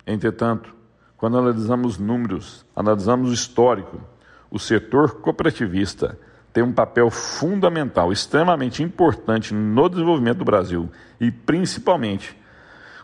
Entretanto, 0.06 0.74
quando 1.16 1.38
analisamos 1.38 1.98
números, 1.98 2.64
analisamos 2.74 3.30
o 3.30 3.34
histórico, 3.34 4.00
o 4.50 4.58
setor 4.58 5.20
cooperativista 5.20 6.18
tem 6.52 6.62
um 6.62 6.72
papel 6.72 7.10
fundamental, 7.10 8.10
extremamente 8.12 8.82
importante 8.82 9.52
no 9.52 9.88
desenvolvimento 9.88 10.38
do 10.38 10.44
Brasil 10.44 10.90
e 11.20 11.30
principalmente 11.30 12.36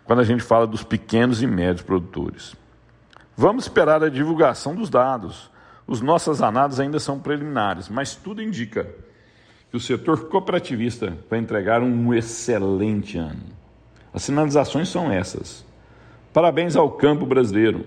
quando 0.04 0.20
a 0.20 0.24
gente 0.24 0.42
fala 0.42 0.66
dos 0.66 0.82
pequenos 0.82 1.42
e 1.42 1.46
médios 1.46 1.82
produtores. 1.82 2.54
Vamos 3.36 3.64
esperar 3.64 4.02
a 4.02 4.08
divulgação 4.08 4.74
dos 4.74 4.88
dados. 4.88 5.50
Os 5.86 6.00
nossos 6.00 6.40
anados 6.40 6.80
ainda 6.80 6.98
são 6.98 7.18
preliminares, 7.18 7.88
mas 7.88 8.14
tudo 8.14 8.40
indica 8.40 8.88
que 9.70 9.76
o 9.76 9.80
setor 9.80 10.28
cooperativista 10.28 11.18
vai 11.28 11.40
entregar 11.40 11.82
um 11.82 12.14
excelente 12.14 13.18
ano. 13.18 13.42
As 14.12 14.22
sinalizações 14.22 14.88
são 14.88 15.10
essas. 15.10 15.64
Parabéns 16.32 16.76
ao 16.76 16.90
campo 16.90 17.26
brasileiro. 17.26 17.84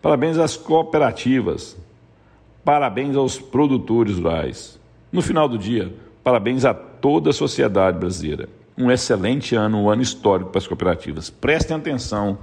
Parabéns 0.00 0.38
às 0.38 0.56
cooperativas. 0.56 1.76
Parabéns 2.64 3.14
aos 3.14 3.38
produtores 3.38 4.16
rurais. 4.16 4.80
No 5.12 5.20
final 5.20 5.46
do 5.46 5.58
dia, 5.58 5.94
parabéns 6.22 6.64
a 6.64 6.72
toda 6.72 7.30
a 7.30 7.34
sociedade 7.34 7.98
brasileira. 7.98 8.48
Um 8.76 8.90
excelente 8.90 9.54
ano, 9.54 9.78
um 9.78 9.90
ano 9.90 10.02
histórico 10.02 10.50
para 10.50 10.58
as 10.58 10.66
cooperativas. 10.66 11.28
Prestem 11.28 11.76
atenção 11.76 12.38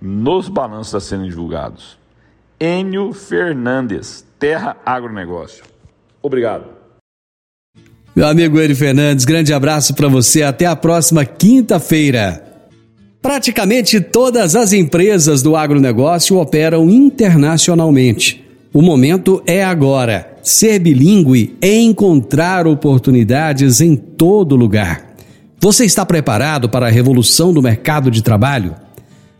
nos 0.00 0.48
balanços 0.48 0.94
a 0.94 1.00
serem 1.00 1.28
divulgados. 1.28 1.98
Enio 2.60 3.12
Fernandes, 3.12 4.24
Terra 4.38 4.76
Agronegócio. 4.84 5.64
Obrigado. 6.22 6.64
Meu 8.14 8.26
amigo 8.26 8.60
Enio 8.60 8.74
Fernandes, 8.74 9.24
grande 9.24 9.52
abraço 9.52 9.94
para 9.94 10.08
você. 10.08 10.42
Até 10.42 10.66
a 10.66 10.74
próxima 10.74 11.24
quinta-feira. 11.24 12.44
Praticamente 13.22 14.00
todas 14.00 14.56
as 14.56 14.72
empresas 14.72 15.42
do 15.42 15.56
agronegócio 15.56 16.38
operam 16.38 16.88
internacionalmente. 16.88 18.44
O 18.72 18.80
momento 18.80 19.42
é 19.46 19.64
agora. 19.64 20.36
Ser 20.42 20.78
bilíngue 20.78 21.56
é 21.60 21.78
encontrar 21.78 22.66
oportunidades 22.66 23.80
em 23.80 23.96
todo 23.96 24.56
lugar. 24.56 25.14
Você 25.60 25.84
está 25.84 26.06
preparado 26.06 26.68
para 26.68 26.86
a 26.86 26.90
revolução 26.90 27.52
do 27.52 27.60
mercado 27.60 28.10
de 28.10 28.22
trabalho? 28.22 28.74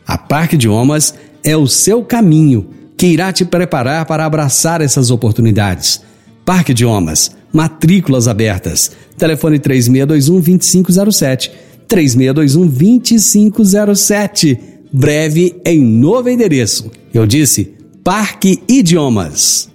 A 0.09 0.17
Parque 0.17 0.55
Idiomas 0.55 1.13
é 1.45 1.55
o 1.55 1.67
seu 1.67 2.03
caminho 2.03 2.71
que 2.97 3.09
irá 3.09 3.31
te 3.31 3.45
preparar 3.45 4.07
para 4.07 4.25
abraçar 4.25 4.81
essas 4.81 5.11
oportunidades. 5.11 6.01
Parque 6.47 6.73
Idiomas, 6.73 7.37
matrículas 7.53 8.27
abertas. 8.27 8.93
Telefone 9.19 9.59
3621-2507. 9.59 11.51
3621-2507. 11.87 14.59
Breve 14.91 15.61
em 15.63 15.79
novo 15.79 16.31
endereço. 16.31 16.91
Eu 17.13 17.27
disse 17.27 17.75
Parque 18.03 18.63
Idiomas. 18.67 19.69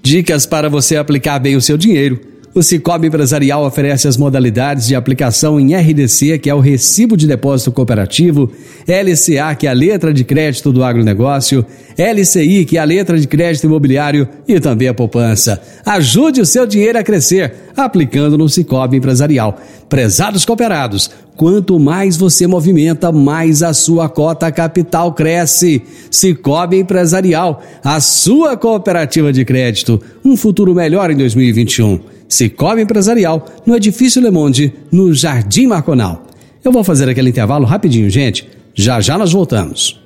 Dicas 0.00 0.46
para 0.46 0.70
você 0.70 0.96
aplicar 0.96 1.40
bem 1.40 1.56
o 1.56 1.60
seu 1.60 1.76
dinheiro 1.76 2.20
o 2.54 2.62
Cicobi 2.62 3.06
Empresarial 3.06 3.64
oferece 3.64 4.06
as 4.06 4.18
modalidades 4.18 4.86
de 4.86 4.94
aplicação 4.94 5.58
em 5.58 5.74
RDC, 5.74 6.38
que 6.38 6.50
é 6.50 6.54
o 6.54 6.60
Recibo 6.60 7.16
de 7.16 7.26
Depósito 7.26 7.72
Cooperativo, 7.72 8.52
LCA, 8.86 9.54
que 9.54 9.66
é 9.66 9.70
a 9.70 9.72
letra 9.72 10.12
de 10.12 10.22
crédito 10.22 10.70
do 10.70 10.84
agronegócio, 10.84 11.64
LCI, 11.96 12.66
que 12.66 12.76
é 12.76 12.80
a 12.80 12.84
letra 12.84 13.18
de 13.18 13.26
crédito 13.26 13.64
imobiliário 13.64 14.28
e 14.46 14.60
também 14.60 14.88
a 14.88 14.94
poupança. 14.94 15.62
Ajude 15.84 16.42
o 16.42 16.46
seu 16.46 16.66
dinheiro 16.66 16.98
a 16.98 17.02
crescer 17.02 17.54
aplicando 17.74 18.36
no 18.36 18.48
Cicobi 18.50 18.98
Empresarial. 18.98 19.58
Prezados 19.88 20.44
cooperados, 20.44 21.10
quanto 21.36 21.80
mais 21.80 22.18
você 22.18 22.46
movimenta, 22.46 23.10
mais 23.10 23.62
a 23.62 23.72
sua 23.72 24.10
cota 24.10 24.52
capital 24.52 25.14
cresce. 25.14 25.82
Cicobi 26.10 26.80
Empresarial, 26.80 27.62
a 27.82 27.98
sua 27.98 28.58
cooperativa 28.58 29.32
de 29.32 29.42
crédito. 29.42 30.02
Um 30.22 30.36
futuro 30.36 30.74
melhor 30.74 31.10
em 31.10 31.16
2021. 31.16 32.12
Cicobi 32.32 32.80
Empresarial, 32.80 33.46
no 33.66 33.76
Edifício 33.76 34.22
Le 34.22 34.30
Monde, 34.30 34.72
no 34.90 35.12
Jardim 35.12 35.66
Marconal. 35.66 36.24
Eu 36.64 36.72
vou 36.72 36.82
fazer 36.82 37.06
aquele 37.06 37.28
intervalo 37.28 37.66
rapidinho, 37.66 38.08
gente. 38.08 38.48
Já 38.74 39.02
já 39.02 39.18
nós 39.18 39.32
voltamos. 39.32 40.00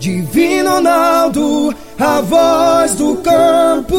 Divino 0.00 0.68
Ronaldo, 0.68 1.72
a 1.96 2.20
voz 2.22 2.96
do 2.96 3.18
campo. 3.18 3.94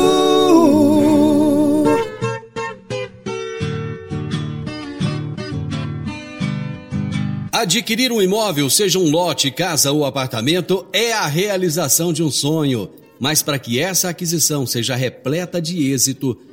Adquirir 7.54 8.12
um 8.12 8.22
imóvel, 8.22 8.70
seja 8.70 9.00
um 9.00 9.10
lote, 9.10 9.50
casa 9.50 9.94
ou 9.94 10.04
apartamento, 10.04 10.86
é 10.92 11.14
a 11.14 11.26
realização 11.26 12.12
de 12.12 12.22
um 12.22 12.30
sonho. 12.30 12.90
Mas 13.18 13.42
para 13.42 13.58
que 13.58 13.80
essa 13.80 14.10
aquisição 14.10 14.66
seja 14.66 14.96
repleta 14.96 15.62
de 15.62 15.90
êxito, 15.92 16.38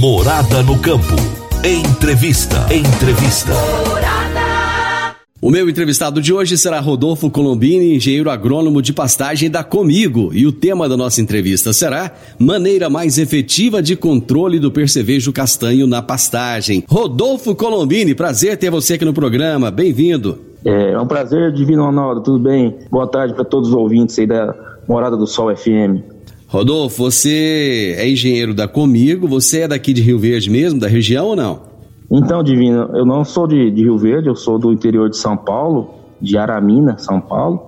Morada 0.00 0.62
no 0.62 0.78
campo. 0.78 1.16
Entrevista. 1.64 2.72
Entrevista. 2.72 3.50
O 5.42 5.50
meu 5.50 5.68
entrevistado 5.68 6.22
de 6.22 6.32
hoje 6.32 6.56
será 6.56 6.78
Rodolfo 6.78 7.28
Colombini, 7.28 7.96
engenheiro 7.96 8.30
agrônomo 8.30 8.80
de 8.80 8.92
pastagem 8.92 9.50
da 9.50 9.64
Comigo. 9.64 10.30
E 10.32 10.46
o 10.46 10.52
tema 10.52 10.88
da 10.88 10.96
nossa 10.96 11.20
entrevista 11.20 11.72
será 11.72 12.12
Maneira 12.38 12.88
mais 12.88 13.18
efetiva 13.18 13.82
de 13.82 13.96
controle 13.96 14.60
do 14.60 14.70
percevejo 14.70 15.32
castanho 15.32 15.84
na 15.84 16.00
pastagem. 16.00 16.84
Rodolfo 16.88 17.56
Colombini, 17.56 18.14
prazer 18.14 18.56
ter 18.56 18.70
você 18.70 18.94
aqui 18.94 19.04
no 19.04 19.12
programa. 19.12 19.68
Bem-vindo. 19.68 20.38
É, 20.64 20.92
é 20.92 21.00
um 21.00 21.08
prazer, 21.08 21.50
Divino 21.50 21.84
Ronaldo. 21.84 22.20
Tudo 22.20 22.38
bem? 22.38 22.76
Boa 22.88 23.08
tarde 23.08 23.34
para 23.34 23.44
todos 23.44 23.70
os 23.70 23.74
ouvintes 23.74 24.16
aí 24.16 24.28
da 24.28 24.54
Morada 24.86 25.16
do 25.16 25.26
Sol 25.26 25.54
FM. 25.56 26.17
Rodolfo, 26.48 27.04
você 27.04 27.94
é 27.98 28.10
engenheiro 28.10 28.54
da 28.54 28.66
Comigo, 28.66 29.28
você 29.28 29.60
é 29.60 29.68
daqui 29.68 29.92
de 29.92 30.00
Rio 30.00 30.18
Verde 30.18 30.50
mesmo, 30.50 30.80
da 30.80 30.88
região 30.88 31.26
ou 31.26 31.36
não? 31.36 31.60
Então, 32.10 32.42
Divino, 32.42 32.88
eu 32.94 33.04
não 33.04 33.22
sou 33.22 33.46
de, 33.46 33.70
de, 33.70 33.82
Rio 33.82 33.98
Verde, 33.98 34.28
eu 34.28 34.34
sou 34.34 34.58
do 34.58 34.72
interior 34.72 35.10
de 35.10 35.18
São 35.18 35.36
Paulo, 35.36 35.90
de 36.18 36.38
Aramina, 36.38 36.96
São 36.96 37.20
Paulo. 37.20 37.60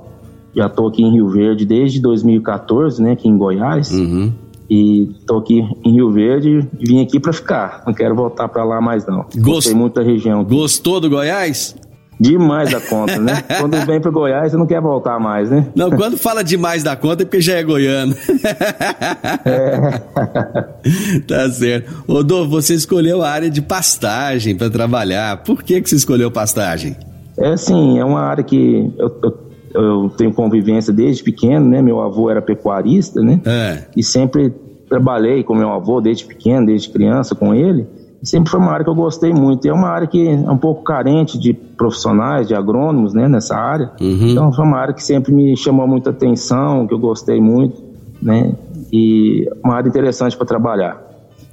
Já 0.56 0.66
estou 0.66 0.88
aqui 0.88 1.02
em 1.02 1.12
Rio 1.12 1.28
Verde 1.28 1.66
desde 1.66 2.00
2014, 2.00 3.02
né, 3.02 3.12
aqui 3.12 3.28
em 3.28 3.36
Goiás. 3.36 3.92
Uhum. 3.92 4.32
E 4.68 5.10
estou 5.20 5.40
aqui 5.40 5.62
em 5.84 5.92
Rio 5.92 6.10
Verde 6.10 6.66
e 6.78 6.88
vim 6.88 7.02
aqui 7.02 7.20
para 7.20 7.34
ficar. 7.34 7.82
Não 7.86 7.92
quero 7.92 8.14
voltar 8.14 8.48
para 8.48 8.64
lá 8.64 8.80
mais 8.80 9.06
não. 9.06 9.24
Gost... 9.24 9.40
Gostei 9.40 9.74
muito 9.74 9.94
da 9.94 10.02
região. 10.02 10.42
Gostou 10.42 11.00
do 11.00 11.10
Goiás? 11.10 11.76
Demais 12.20 12.70
da 12.70 12.80
conta, 12.82 13.18
né? 13.18 13.42
quando 13.58 13.78
vem 13.86 13.98
para 13.98 14.10
Goiás, 14.10 14.52
você 14.52 14.58
não 14.58 14.66
quer 14.66 14.78
voltar 14.82 15.18
mais, 15.18 15.50
né? 15.50 15.66
Não, 15.74 15.90
quando 15.90 16.18
fala 16.18 16.44
demais 16.44 16.82
da 16.82 16.94
conta 16.94 17.22
é 17.22 17.24
porque 17.24 17.40
já 17.40 17.54
é 17.54 17.62
goiano. 17.62 18.14
É. 19.46 19.98
tá 21.26 21.48
certo. 21.50 22.04
Rodolfo, 22.06 22.50
você 22.50 22.74
escolheu 22.74 23.22
a 23.22 23.30
área 23.30 23.48
de 23.48 23.62
pastagem 23.62 24.54
para 24.54 24.68
trabalhar. 24.68 25.42
Por 25.42 25.62
que, 25.62 25.80
que 25.80 25.88
você 25.88 25.96
escolheu 25.96 26.30
pastagem? 26.30 26.94
É 27.38 27.54
assim, 27.54 27.98
é 27.98 28.04
uma 28.04 28.20
área 28.20 28.44
que 28.44 28.92
eu, 28.98 29.18
eu, 29.22 29.38
eu 29.72 30.10
tenho 30.10 30.34
convivência 30.34 30.92
desde 30.92 31.22
pequeno, 31.22 31.66
né? 31.66 31.80
Meu 31.80 32.02
avô 32.02 32.30
era 32.30 32.42
pecuarista, 32.42 33.22
né? 33.22 33.40
É. 33.46 33.84
E 33.96 34.02
sempre 34.02 34.52
trabalhei 34.90 35.42
com 35.42 35.54
meu 35.54 35.70
avô 35.70 36.02
desde 36.02 36.26
pequeno, 36.26 36.66
desde 36.66 36.90
criança 36.90 37.34
com 37.34 37.54
ele 37.54 37.86
sempre 38.22 38.50
foi 38.50 38.60
uma 38.60 38.70
área 38.70 38.84
que 38.84 38.90
eu 38.90 38.94
gostei 38.94 39.32
muito. 39.32 39.66
E 39.66 39.70
é 39.70 39.72
uma 39.72 39.88
área 39.88 40.06
que 40.06 40.28
é 40.28 40.50
um 40.50 40.56
pouco 40.56 40.82
carente 40.82 41.38
de 41.38 41.52
profissionais, 41.52 42.46
de 42.46 42.54
agrônomos, 42.54 43.14
né, 43.14 43.28
nessa 43.28 43.56
área. 43.56 43.90
Uhum. 44.00 44.30
Então 44.30 44.52
foi 44.52 44.64
uma 44.64 44.78
área 44.78 44.94
que 44.94 45.02
sempre 45.02 45.32
me 45.32 45.56
chamou 45.56 45.86
muita 45.86 46.10
atenção, 46.10 46.86
que 46.86 46.94
eu 46.94 46.98
gostei 46.98 47.40
muito, 47.40 47.82
né? 48.20 48.52
E 48.92 49.48
uma 49.64 49.74
área 49.74 49.88
interessante 49.88 50.36
para 50.36 50.46
trabalhar. 50.46 51.00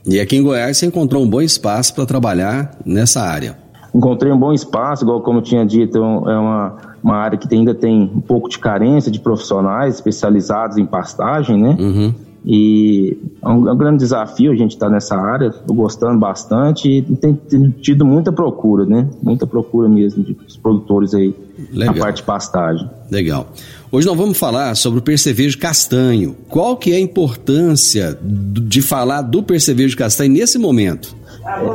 E 0.06 0.20
aqui 0.20 0.38
em 0.38 0.44
Goiás 0.44 0.78
você 0.78 0.86
encontrou 0.86 1.24
um 1.24 1.30
bom 1.30 1.42
espaço 1.42 1.94
para 1.94 2.06
trabalhar 2.06 2.78
nessa 2.86 3.22
área? 3.22 3.58
Encontrei 3.94 4.32
um 4.32 4.38
bom 4.38 4.54
espaço, 4.54 5.04
igual 5.04 5.22
como 5.22 5.40
eu 5.40 5.44
tinha 5.44 5.66
dito, 5.66 5.98
é 5.98 6.38
uma, 6.38 6.76
uma 7.04 7.16
área 7.16 7.38
que 7.38 7.54
ainda 7.54 7.74
tem 7.74 8.12
um 8.16 8.22
pouco 8.22 8.48
de 8.50 8.60
carência 8.60 9.12
de 9.12 9.20
profissionais 9.20 9.96
especializados 9.96 10.78
em 10.78 10.86
pastagem, 10.86 11.58
né? 11.58 11.76
Uhum. 11.80 12.14
E 12.50 13.18
é 13.44 13.50
um, 13.50 13.68
é 13.68 13.74
um 13.74 13.78
grande 13.78 13.98
desafio 13.98 14.54
a 14.54 14.56
gente 14.56 14.72
estar 14.72 14.86
tá 14.86 14.92
nessa 14.92 15.18
área, 15.18 15.48
estou 15.48 15.76
gostando 15.76 16.18
bastante 16.18 16.90
e 16.90 17.02
tem, 17.02 17.34
tem, 17.34 17.72
tido 17.72 18.06
muita 18.06 18.32
procura, 18.32 18.86
né? 18.86 19.06
Muita 19.22 19.46
procura 19.46 19.90
mesmo 19.90 20.24
de 20.24 20.34
produtores 20.64 21.14
aí 21.14 21.36
Legal. 21.74 21.94
na 21.94 22.02
parte 22.02 22.18
de 22.18 22.24
pastagem. 22.24 22.90
Legal. 23.12 23.48
Hoje 23.92 24.08
nós 24.08 24.18
vamos 24.18 24.40
falar 24.40 24.76
sobre 24.76 25.00
o 25.00 25.02
percevejo 25.02 25.58
castanho. 25.58 26.38
Qual 26.48 26.78
que 26.78 26.94
é 26.94 26.96
a 26.96 27.00
importância 27.02 28.18
de 28.22 28.82
falar 28.82 29.24
do 29.24 29.44
percevejo 29.44 29.98
castanho 29.98 30.32
nesse 30.32 30.58
momento? 30.58 31.14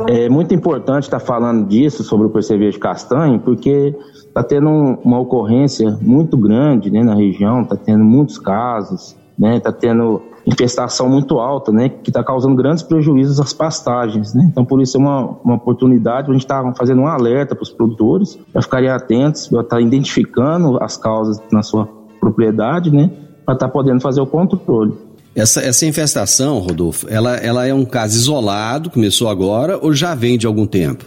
É, 0.09 0.25
é 0.25 0.29
muito 0.29 0.55
importante 0.55 1.03
estar 1.03 1.19
tá 1.19 1.25
falando 1.25 1.67
disso 1.67 2.03
sobre 2.03 2.25
o 2.25 2.31
percevejo 2.31 2.79
castanho, 2.79 3.39
porque 3.39 3.93
está 4.25 4.41
tendo 4.41 4.69
uma 5.03 5.19
ocorrência 5.19 5.95
muito 6.01 6.35
grande 6.35 6.89
né, 6.89 7.03
na 7.03 7.13
região, 7.13 7.61
está 7.61 7.75
tendo 7.75 8.03
muitos 8.03 8.39
casos, 8.39 9.15
né? 9.37 9.57
Está 9.57 9.71
tendo 9.71 10.32
infestação 10.45 11.07
muito 11.07 11.39
alta, 11.39 11.71
né, 11.71 11.89
que 11.89 12.09
está 12.09 12.23
causando 12.23 12.55
grandes 12.55 12.83
prejuízos 12.83 13.39
às 13.39 13.53
pastagens, 13.53 14.33
né? 14.33 14.45
Então 14.51 14.65
por 14.65 14.81
isso 14.81 14.97
é 14.97 14.99
uma, 14.99 15.37
uma 15.43 15.55
oportunidade, 15.55 16.29
a 16.29 16.33
gente 16.33 16.43
está 16.43 16.73
fazendo 16.73 17.01
um 17.01 17.07
alerta 17.07 17.55
para 17.55 17.63
os 17.63 17.69
produtores, 17.69 18.37
para 18.51 18.61
ficarem 18.61 18.89
atentos, 18.89 19.47
para 19.47 19.61
estar 19.61 19.75
tá 19.77 19.81
identificando 19.81 20.81
as 20.83 20.97
causas 20.97 21.41
na 21.51 21.63
sua 21.63 21.87
propriedade, 22.19 22.91
né, 22.91 23.09
para 23.45 23.53
estar 23.53 23.67
tá 23.67 23.71
podendo 23.71 24.01
fazer 24.01 24.21
o 24.21 24.27
controle. 24.27 24.93
Essa, 25.35 25.61
essa 25.61 25.85
infestação, 25.85 26.59
Rodolfo, 26.59 27.07
ela, 27.09 27.35
ela 27.37 27.65
é 27.65 27.73
um 27.73 27.85
caso 27.85 28.15
isolado, 28.15 28.89
começou 28.89 29.29
agora 29.29 29.79
ou 29.81 29.93
já 29.93 30.13
vem 30.13 30.37
de 30.37 30.45
algum 30.45 30.67
tempo? 30.67 31.05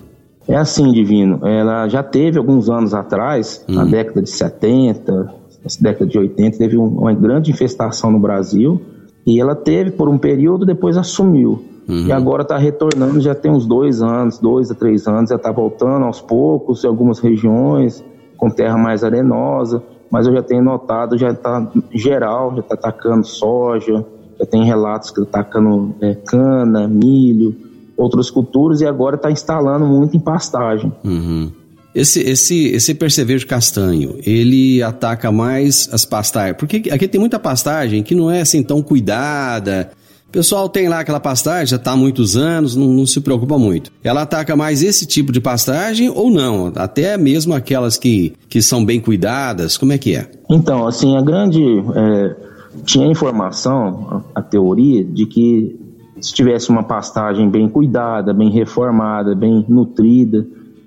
É 0.49 0.57
assim, 0.57 0.92
Divino. 0.92 1.46
Ela 1.46 1.88
já 1.88 2.03
teve 2.03 2.38
alguns 2.38 2.68
anos 2.68 2.94
atrás, 2.94 3.64
hum. 3.68 3.75
na 3.75 3.85
década 3.85 4.22
de 4.22 4.31
70, 4.31 5.12
na 5.12 5.70
década 5.81 6.07
de 6.07 6.18
80, 6.18 6.59
teve 6.59 6.77
uma 6.77 7.12
grande 7.12 7.51
infestação 7.51 8.11
no 8.11 8.18
Brasil 8.18 8.81
e 9.27 9.41
ela 9.41 9.55
teve 9.55 9.91
por 9.91 10.09
um 10.09 10.17
período, 10.17 10.65
depois 10.65 10.97
assumiu. 10.97 11.62
Uhum. 11.89 12.07
E 12.07 12.12
agora 12.12 12.43
está 12.43 12.57
retornando, 12.57 13.21
já 13.21 13.35
tem 13.35 13.51
uns 13.51 13.67
dois 13.67 14.03
anos, 14.03 14.39
dois 14.39 14.71
a 14.71 14.75
três 14.75 15.07
anos, 15.07 15.31
já 15.31 15.37
está 15.37 15.51
voltando 15.51 16.05
aos 16.05 16.21
poucos 16.21 16.85
em 16.85 16.87
algumas 16.87 17.19
regiões, 17.19 18.05
com 18.37 18.49
terra 18.51 18.77
mais 18.77 19.03
arenosa. 19.03 19.83
Mas 20.11 20.27
eu 20.27 20.33
já 20.33 20.43
tenho 20.43 20.62
notado, 20.62 21.19
já 21.19 21.31
está 21.31 21.69
geral, 21.93 22.55
já 22.55 22.61
está 22.61 22.75
atacando 22.75 23.27
soja, 23.27 24.05
já 24.39 24.47
tem 24.47 24.65
relatos 24.65 25.11
que 25.11 25.21
está 25.21 25.41
atacando 25.41 25.95
é, 26.01 26.15
cana, 26.15 26.87
milho, 26.87 27.55
outras 27.97 28.31
culturas, 28.31 28.81
e 28.81 28.87
agora 28.87 29.17
está 29.17 29.31
instalando 29.31 29.87
muito 29.87 30.17
em 30.17 30.21
pastagem. 30.21 30.93
Uhum. 31.05 31.51
Esse, 31.97 32.21
esse, 32.21 32.67
esse 32.67 32.95
percevejo 32.95 33.47
castanho, 33.47 34.19
ele 34.23 34.83
ataca 34.83 35.33
mais 35.33 35.89
as 35.91 36.05
pastagens. 36.05 36.59
Porque 36.59 36.91
aqui 36.91 37.09
tem 37.09 37.19
muita 37.19 37.39
pastagem 37.39 38.03
que 38.03 38.15
não 38.15 38.31
é 38.31 38.43
assim 38.43 38.63
tão 38.63 38.83
cuidada. 38.83 39.91
O 40.29 40.31
pessoal 40.31 40.69
tem 40.69 40.89
lá 40.91 41.01
aquela 41.01 41.19
pastagem, 41.19 41.69
já 41.69 41.77
está 41.77 41.93
há 41.93 41.97
muitos 41.97 42.37
anos, 42.37 42.77
não, 42.77 42.89
não, 42.89 43.07
se 43.07 43.19
preocupa 43.23 43.57
muito. 43.57 43.91
Ela 44.05 44.21
ataca 44.21 44.55
mais 44.55 44.83
esse 44.83 45.07
tipo 45.07 45.33
de 45.33 45.41
pastagem 45.41 46.11
ou 46.11 46.31
não? 46.31 46.71
Até 46.77 47.17
mesmo 47.17 47.55
aquelas 47.55 47.97
que, 47.97 48.35
que 48.47 48.61
são 48.61 48.85
bem 48.85 49.01
cuidadas, 49.01 49.79
como 49.79 49.95
é 49.95 49.97
que 49.97 50.15
é? 50.17 50.31
Então, 50.51 50.87
assim, 50.87 51.17
a 51.17 51.23
grande. 51.23 51.63
É, 51.95 52.37
tinha 52.85 53.07
informação, 53.07 54.23
a, 54.35 54.41
a 54.41 54.43
teoria, 54.43 55.03
de 55.03 55.25
que 55.25 55.81
se 56.21 56.35
tivesse 56.35 56.69
uma 56.69 56.83
pastagem 56.83 57.49
bem 57.49 57.71
cuidada, 57.71 58.35
bem 58.35 58.51
reformada, 58.51 59.35
bem 59.35 59.65
nutrida, 59.67 60.47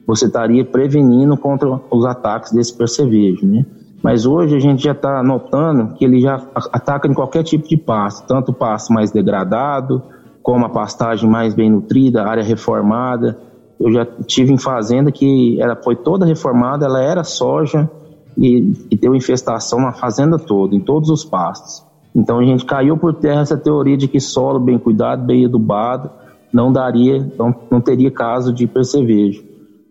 você 0.09 0.25
estaria 0.25 0.65
prevenindo 0.65 1.37
contra 1.37 1.79
os 1.91 2.03
ataques 2.03 2.51
desse 2.51 2.75
percevejo, 2.75 3.45
né? 3.45 3.63
Mas 4.01 4.25
hoje 4.25 4.55
a 4.55 4.59
gente 4.59 4.83
já 4.83 4.93
está 4.93 5.21
notando 5.21 5.93
que 5.93 6.03
ele 6.03 6.19
já 6.19 6.41
ataca 6.73 7.07
em 7.07 7.13
qualquer 7.13 7.43
tipo 7.43 7.67
de 7.67 7.77
pasto, 7.77 8.25
tanto 8.25 8.51
pasto 8.51 8.91
mais 8.91 9.11
degradado, 9.11 10.01
como 10.41 10.65
a 10.65 10.69
pastagem 10.69 11.29
mais 11.29 11.53
bem 11.53 11.69
nutrida, 11.69 12.23
área 12.23 12.41
reformada. 12.41 13.37
Eu 13.79 13.91
já 13.91 14.03
tive 14.25 14.51
em 14.51 14.57
fazenda 14.57 15.11
que 15.11 15.61
ela 15.61 15.75
foi 15.75 15.95
toda 15.95 16.25
reformada, 16.25 16.87
ela 16.87 17.03
era 17.03 17.23
soja 17.23 17.87
e, 18.35 18.73
e 18.89 18.97
deu 18.97 19.13
infestação 19.13 19.79
na 19.79 19.91
fazenda 19.91 20.39
toda, 20.39 20.75
em 20.75 20.79
todos 20.79 21.11
os 21.11 21.23
pastos. 21.23 21.85
Então 22.15 22.39
a 22.39 22.43
gente 22.43 22.65
caiu 22.65 22.97
por 22.97 23.13
terra 23.13 23.41
essa 23.41 23.57
teoria 23.57 23.95
de 23.95 24.07
que 24.07 24.19
solo 24.19 24.59
bem 24.59 24.79
cuidado, 24.79 25.23
bem 25.23 25.45
adubado, 25.45 26.09
não 26.51 26.73
daria, 26.73 27.31
não, 27.37 27.53
não 27.69 27.79
teria 27.79 28.09
caso 28.09 28.51
de 28.51 28.65
percevejo. 28.65 29.48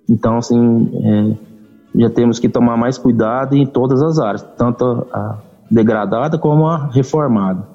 Então, 0.09 0.39
assim, 0.39 0.91
é, 1.03 2.01
já 2.01 2.11
temos 2.11 2.39
que 2.39 2.49
tomar 2.49 2.77
mais 2.77 2.97
cuidado 2.97 3.55
em 3.57 3.67
todas 3.67 4.03
as 4.03 4.19
áreas, 4.19 4.43
tanto 4.57 5.07
a 5.13 5.39
degradada 5.71 6.39
como 6.39 6.67
a 6.67 6.87
reformada. 6.87 7.67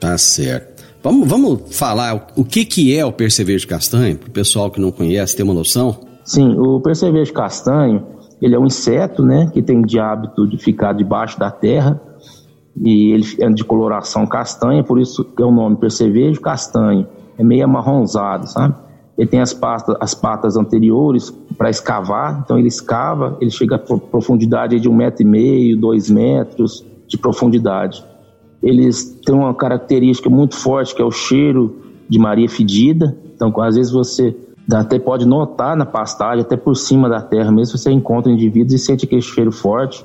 Tá 0.00 0.16
certo. 0.18 0.82
Vamos, 1.02 1.28
vamos 1.28 1.76
falar 1.76 2.26
o 2.36 2.44
que, 2.44 2.64
que 2.64 2.96
é 2.96 3.04
o 3.04 3.12
percevejo 3.12 3.66
castanho, 3.66 4.18
para 4.18 4.28
o 4.28 4.32
pessoal 4.32 4.70
que 4.70 4.80
não 4.80 4.90
conhece 4.90 5.36
ter 5.36 5.42
uma 5.42 5.54
noção? 5.54 5.96
Sim, 6.24 6.56
o 6.58 6.80
percevejo 6.80 7.32
castanho 7.32 8.06
Ele 8.40 8.54
é 8.54 8.58
um 8.58 8.66
inseto, 8.66 9.22
né, 9.22 9.50
que 9.52 9.62
tem 9.62 9.82
de 9.82 9.98
hábito 9.98 10.46
de 10.46 10.58
ficar 10.58 10.92
debaixo 10.92 11.38
da 11.38 11.50
terra 11.50 12.00
e 12.82 13.12
ele 13.12 13.24
é 13.40 13.48
de 13.50 13.64
coloração 13.64 14.26
castanha, 14.26 14.82
por 14.82 15.00
isso 15.00 15.24
que 15.24 15.42
é 15.42 15.44
o 15.44 15.50
nome 15.50 15.76
percevejo 15.76 16.40
castanho. 16.40 17.06
É 17.36 17.44
meio 17.44 17.64
amarronzado, 17.64 18.46
sabe? 18.46 18.74
Ele 19.20 19.28
tem 19.28 19.42
as 19.42 19.52
patas, 19.52 19.94
as 20.00 20.14
patas 20.14 20.56
anteriores 20.56 21.30
para 21.58 21.68
escavar, 21.68 22.40
então 22.42 22.58
ele 22.58 22.68
escava, 22.68 23.36
ele 23.38 23.50
chega 23.50 23.76
a 23.76 23.78
profundidade 23.78 24.80
de 24.80 24.88
um 24.88 24.96
metro 24.96 25.22
e 25.22 25.26
meio, 25.26 25.76
dois 25.76 26.08
metros 26.08 26.82
de 27.06 27.18
profundidade. 27.18 28.02
Eles 28.62 29.20
têm 29.22 29.34
uma 29.34 29.52
característica 29.52 30.30
muito 30.30 30.56
forte 30.56 30.94
que 30.94 31.02
é 31.02 31.04
o 31.04 31.10
cheiro 31.10 31.76
de 32.08 32.18
Maria 32.18 32.48
fedida. 32.48 33.14
Então, 33.34 33.52
às 33.60 33.76
vezes 33.76 33.92
você 33.92 34.34
até 34.72 34.98
pode 34.98 35.26
notar 35.26 35.76
na 35.76 35.84
pastagem, 35.84 36.40
até 36.40 36.56
por 36.56 36.74
cima 36.74 37.06
da 37.06 37.20
terra 37.20 37.52
mesmo, 37.52 37.76
você 37.76 37.90
encontra 37.90 38.32
indivíduos 38.32 38.72
e 38.72 38.78
sente 38.78 39.04
aquele 39.04 39.20
cheiro 39.20 39.52
forte. 39.52 40.02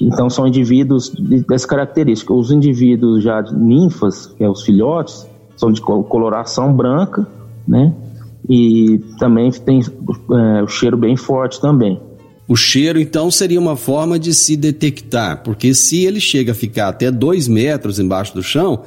Então, 0.00 0.30
são 0.30 0.46
indivíduos 0.46 1.10
dessa 1.46 1.68
característica. 1.68 2.32
Os 2.32 2.50
indivíduos 2.50 3.22
já 3.22 3.42
ninfas, 3.42 4.24
que 4.24 4.42
é 4.42 4.48
os 4.48 4.62
filhotes, 4.62 5.28
são 5.54 5.70
de 5.70 5.82
coloração 5.82 6.74
branca, 6.74 7.28
né? 7.68 7.92
E 8.48 9.00
também 9.18 9.50
tem 9.50 9.80
é, 9.80 10.62
o 10.62 10.68
cheiro 10.68 10.96
bem 10.96 11.16
forte 11.16 11.60
também. 11.60 12.00
O 12.46 12.56
cheiro, 12.56 13.00
então, 13.00 13.30
seria 13.30 13.58
uma 13.58 13.74
forma 13.74 14.18
de 14.18 14.34
se 14.34 14.54
detectar, 14.54 15.42
porque 15.42 15.72
se 15.72 16.04
ele 16.04 16.20
chega 16.20 16.52
a 16.52 16.54
ficar 16.54 16.88
até 16.88 17.10
dois 17.10 17.48
metros 17.48 17.98
embaixo 17.98 18.34
do 18.34 18.42
chão, 18.42 18.82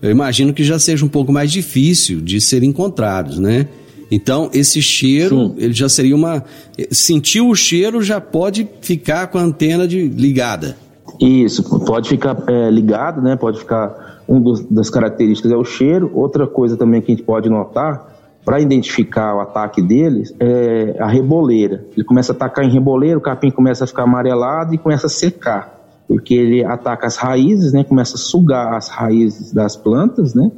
eu 0.00 0.10
imagino 0.10 0.54
que 0.54 0.64
já 0.64 0.78
seja 0.78 1.04
um 1.04 1.08
pouco 1.08 1.30
mais 1.30 1.52
difícil 1.52 2.22
de 2.22 2.40
ser 2.40 2.62
encontrados, 2.62 3.38
né? 3.38 3.68
Então, 4.10 4.50
esse 4.52 4.82
cheiro, 4.82 5.36
Sim. 5.36 5.54
ele 5.56 5.72
já 5.72 5.88
seria 5.88 6.14
uma. 6.14 6.44
Sentiu 6.90 7.48
o 7.48 7.54
cheiro, 7.54 8.02
já 8.02 8.20
pode 8.20 8.68
ficar 8.82 9.28
com 9.28 9.38
a 9.38 9.42
antena 9.42 9.88
de, 9.88 10.06
ligada. 10.08 10.76
Isso, 11.18 11.62
pode 11.84 12.10
ficar 12.10 12.36
é, 12.46 12.70
ligado, 12.70 13.22
né? 13.22 13.36
Pode 13.36 13.58
ficar. 13.58 14.20
Um 14.28 14.40
dos, 14.40 14.64
das 14.70 14.88
características 14.88 15.50
é 15.50 15.56
o 15.56 15.64
cheiro. 15.64 16.10
Outra 16.14 16.46
coisa 16.46 16.76
também 16.76 17.00
que 17.00 17.10
a 17.10 17.14
gente 17.14 17.24
pode 17.24 17.48
notar, 17.48 18.11
para 18.44 18.60
identificar 18.60 19.36
o 19.36 19.40
ataque 19.40 19.80
deles, 19.80 20.34
é 20.40 20.96
a 20.98 21.06
reboleira. 21.06 21.84
Ele 21.96 22.04
começa 22.04 22.32
a 22.32 22.34
atacar 22.34 22.64
em 22.64 22.70
reboleira, 22.70 23.18
o 23.18 23.20
capim 23.20 23.50
começa 23.50 23.84
a 23.84 23.86
ficar 23.86 24.02
amarelado 24.02 24.74
e 24.74 24.78
começa 24.78 25.06
a 25.06 25.10
secar. 25.10 25.80
Porque 26.08 26.34
ele 26.34 26.64
ataca 26.64 27.06
as 27.06 27.16
raízes, 27.16 27.72
né? 27.72 27.84
Começa 27.84 28.16
a 28.16 28.18
sugar 28.18 28.74
as 28.74 28.88
raízes 28.88 29.52
das 29.52 29.76
plantas, 29.76 30.34
né? 30.34 30.50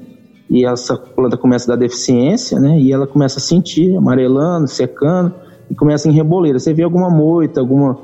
e 0.48 0.64
essa 0.64 0.96
planta 0.96 1.36
começa 1.36 1.70
a 1.70 1.74
dar 1.74 1.80
deficiência, 1.80 2.60
né? 2.60 2.78
E 2.78 2.92
ela 2.92 3.06
começa 3.06 3.38
a 3.38 3.42
sentir, 3.42 3.96
amarelando, 3.96 4.68
secando, 4.68 5.34
e 5.70 5.74
começa 5.74 6.08
em 6.08 6.12
reboleira. 6.12 6.58
Você 6.58 6.72
vê 6.72 6.82
alguma 6.82 7.08
moita, 7.08 7.60
alguma, 7.60 7.98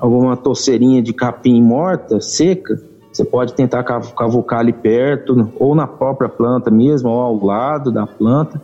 alguma 0.00 0.36
torceirinha 0.36 1.02
de 1.02 1.12
capim 1.12 1.62
morta, 1.62 2.20
seca, 2.20 2.80
você 3.12 3.24
pode 3.24 3.52
tentar 3.52 3.84
cavucar 3.84 4.60
ali 4.60 4.72
perto, 4.72 5.52
ou 5.60 5.74
na 5.74 5.86
própria 5.86 6.30
planta 6.30 6.70
mesmo, 6.70 7.10
ou 7.10 7.20
ao 7.20 7.44
lado 7.44 7.92
da 7.92 8.06
planta, 8.06 8.60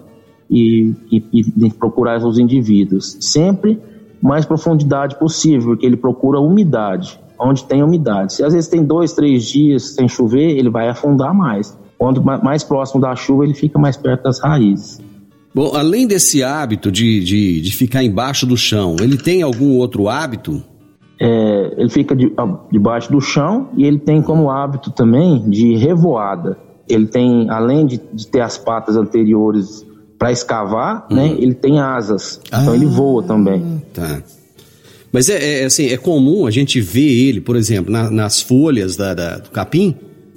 e, 0.51 0.95
e, 1.11 1.45
e 1.67 1.71
procurar 1.73 2.25
os 2.25 2.39
indivíduos. 2.39 3.17
Sempre 3.21 3.81
mais 4.21 4.45
profundidade 4.45 5.19
possível, 5.19 5.69
porque 5.69 5.87
ele 5.87 5.97
procura 5.97 6.41
umidade, 6.41 7.21
onde 7.39 7.65
tem 7.65 7.83
umidade. 7.83 8.35
Se 8.35 8.43
às 8.43 8.53
vezes 8.53 8.69
tem 8.69 8.85
dois, 8.85 9.13
três 9.13 9.45
dias 9.45 9.95
sem 9.95 10.09
chover, 10.09 10.57
ele 10.59 10.71
vai 10.71 10.89
afundar 10.89 11.35
mais. 11.35 11.77
Quanto 11.97 12.23
mais 12.23 12.63
próximo 12.63 13.01
da 13.01 13.15
chuva, 13.17 13.45
ele 13.45 13.55
fica 13.55 13.79
mais 13.79 13.97
perto 13.97 14.23
das 14.23 14.41
raízes. 14.41 15.01
Bom, 15.55 15.75
além 15.75 16.07
desse 16.07 16.43
hábito 16.43 16.93
de, 16.93 17.25
de, 17.25 17.61
de 17.61 17.73
ficar 17.73 18.05
embaixo 18.05 18.47
do 18.47 18.57
chão, 18.57 18.97
ele 19.01 19.17
tem 19.17 19.43
algum 19.43 19.77
outro 19.77 20.09
hábito? 20.09 20.63
É, 21.21 21.75
ele 21.77 21.89
fica 21.89 22.15
de, 22.15 22.33
debaixo 22.71 23.11
do 23.11 23.21
chão 23.21 23.71
e 23.77 23.85
ele 23.85 23.99
tem 23.99 24.23
como 24.23 24.51
hábito 24.51 24.93
também 24.93 25.51
de 25.51 25.75
revoada. 25.75 26.57
Ele 26.89 27.07
tem, 27.07 27.51
além 27.51 27.87
de, 27.87 28.01
de 28.13 28.29
ter 28.29 28.41
as 28.41 28.57
patas 28.57 28.97
anteriores 28.97 29.85
para 30.19 30.33
escavar, 30.33 31.07
uhum. 31.09 31.17
né, 31.17 31.37
ele 31.39 31.55
tem 31.55 31.79
asas. 31.79 32.41
Ah, 32.51 32.63
então 32.63 32.75
ele 32.75 32.87
ah, 32.87 32.91
voa 32.91 33.23
também. 33.23 33.83
Tá. 33.95 34.21
Mas 35.13 35.29
é, 35.29 35.63
é, 35.63 35.65
assim, 35.65 35.87
é 35.87 35.97
comum 35.97 36.47
a 36.47 36.51
gente 36.51 36.81
ver 36.81 37.29
ele, 37.29 37.41
por 37.41 37.57
exemplo, 37.57 37.91
na, 37.91 38.11
nas 38.11 38.43
folhas 38.43 38.97
da, 38.97 39.15
da, 39.15 39.39
do 39.39 39.51
capim? 39.51 39.95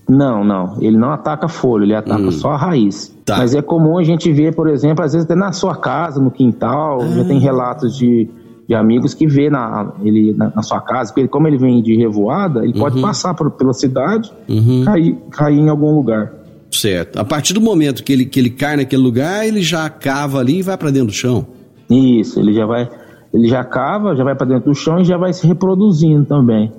Não, 0.07 0.43
não. 0.43 0.77
Ele 0.81 0.97
não 0.97 1.11
ataca 1.11 1.47
folha, 1.47 1.83
ele 1.83 1.95
ataca 1.95 2.23
hum. 2.23 2.31
só 2.31 2.51
a 2.51 2.57
raiz. 2.57 3.15
Tá. 3.25 3.37
Mas 3.37 3.55
é 3.55 3.61
comum 3.61 3.97
a 3.97 4.03
gente 4.03 4.31
ver, 4.31 4.53
por 4.53 4.69
exemplo, 4.69 5.03
às 5.03 5.13
vezes 5.13 5.25
até 5.25 5.35
na 5.35 5.51
sua 5.51 5.75
casa, 5.75 6.21
no 6.21 6.31
quintal, 6.31 7.01
ah. 7.01 7.07
já 7.07 7.23
tem 7.23 7.39
relatos 7.39 7.97
de, 7.97 8.29
de 8.67 8.75
amigos 8.75 9.13
que 9.13 9.27
vê 9.27 9.49
na, 9.49 9.93
ele, 10.03 10.33
na, 10.33 10.51
na, 10.55 10.61
sua 10.61 10.81
casa, 10.81 11.13
porque 11.13 11.27
como 11.27 11.47
ele 11.47 11.57
vem 11.57 11.81
de 11.81 11.95
revoada, 11.95 12.63
ele 12.63 12.73
uhum. 12.73 12.79
pode 12.79 13.01
passar 13.01 13.33
por, 13.33 13.51
pela 13.51 13.73
cidade 13.73 14.31
uhum. 14.47 14.83
cair, 14.85 15.17
cair 15.31 15.59
em 15.59 15.69
algum 15.69 15.95
lugar. 15.95 16.40
Certo. 16.81 17.19
A 17.19 17.25
partir 17.25 17.53
do 17.53 17.61
momento 17.61 18.03
que 18.03 18.11
ele, 18.13 18.25
que 18.25 18.39
ele 18.39 18.49
cai 18.49 18.77
naquele 18.77 19.01
lugar, 19.01 19.45
ele 19.45 19.61
já 19.61 19.89
cava 19.89 20.39
ali 20.39 20.59
e 20.59 20.61
vai 20.61 20.77
para 20.77 20.89
dentro 20.89 21.07
do 21.07 21.13
chão. 21.13 21.45
Isso, 21.89 22.39
ele 22.39 22.53
já 22.53 22.65
vai, 22.65 22.89
ele 23.33 23.47
já 23.47 23.63
cava, 23.63 24.15
já 24.15 24.23
vai 24.23 24.35
para 24.35 24.47
dentro 24.47 24.71
do 24.71 24.75
chão 24.75 24.99
e 24.99 25.05
já 25.05 25.17
vai 25.17 25.33
se 25.33 25.45
reproduzindo 25.45 26.25
também 26.25 26.71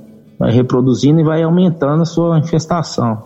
vai 0.42 0.50
reproduzindo 0.50 1.20
e 1.20 1.22
vai 1.22 1.40
aumentando 1.44 2.02
a 2.02 2.04
sua 2.04 2.36
infestação. 2.36 3.22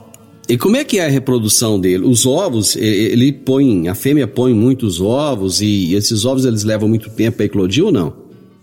E 0.46 0.58
como 0.58 0.76
é 0.76 0.84
que 0.84 0.98
é 0.98 1.06
a 1.06 1.08
reprodução 1.08 1.80
dele? 1.80 2.04
Os 2.06 2.26
ovos, 2.26 2.76
ele 2.76 3.32
põe, 3.32 3.88
a 3.88 3.94
fêmea 3.94 4.28
põe 4.28 4.52
muitos 4.52 5.00
ovos 5.00 5.62
e 5.62 5.94
esses 5.94 6.26
ovos 6.26 6.44
eles 6.44 6.62
levam 6.62 6.86
muito 6.86 7.08
tempo 7.08 7.38
para 7.38 7.46
eclodir 7.46 7.86
ou 7.86 7.90
não? 7.90 8.12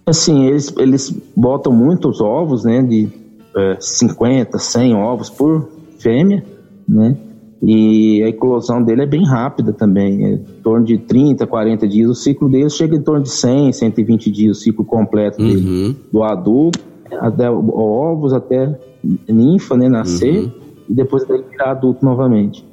Assim, 0.05 0.45
eles, 0.45 0.71
eles 0.77 1.13
botam 1.35 1.73
muitos 1.73 2.21
ovos, 2.21 2.63
né, 2.63 2.83
de 2.83 3.09
é, 3.57 3.77
50, 3.79 4.59
100 4.59 4.93
ovos 4.93 5.31
por 5.31 5.67
fêmea, 5.97 6.45
né, 6.87 7.17
e 7.65 8.21
a 8.21 8.27
eclosão 8.27 8.83
dele 8.83 9.03
é 9.03 9.05
bem 9.05 9.25
rápida 9.25 9.71
também, 9.71 10.25
é 10.25 10.29
em 10.33 10.61
torno 10.61 10.85
de 10.85 10.97
30, 10.97 11.47
40 11.47 11.87
dias. 11.87 12.09
O 12.09 12.13
ciclo 12.13 12.49
dele 12.49 12.69
chega 12.69 12.93
em 12.93 13.01
torno 13.01 13.23
de 13.23 13.29
100, 13.29 13.71
120 13.71 14.29
dias, 14.29 14.57
o 14.57 14.59
ciclo 14.59 14.83
completo 14.83 15.37
dele, 15.37 15.65
uhum. 15.65 15.95
do 16.11 16.23
adulto 16.23 16.79
até 17.19 17.49
ovos, 17.49 18.33
até 18.33 18.77
ninfa, 19.29 19.77
né, 19.77 19.87
nascer, 19.87 20.43
uhum. 20.43 20.51
e 20.89 20.93
depois 20.93 21.23
ele 21.29 21.43
virar 21.49 21.71
adulto 21.71 22.03
novamente. 22.03 22.65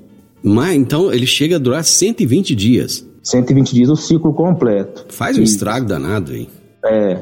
Mas 0.43 0.75
então 0.75 1.13
ele 1.13 1.27
chega 1.27 1.57
a 1.57 1.59
durar 1.59 1.85
120 1.85 2.55
dias. 2.57 3.07
120 3.23 3.75
dias 3.75 3.91
o 3.91 3.97
ciclo 3.97 4.33
completo. 4.33 5.07
Faz 5.09 5.39
um 5.39 5.43
estrago 5.43 5.87
danado, 5.87 6.35
hein? 6.35 6.49
É, 6.83 7.19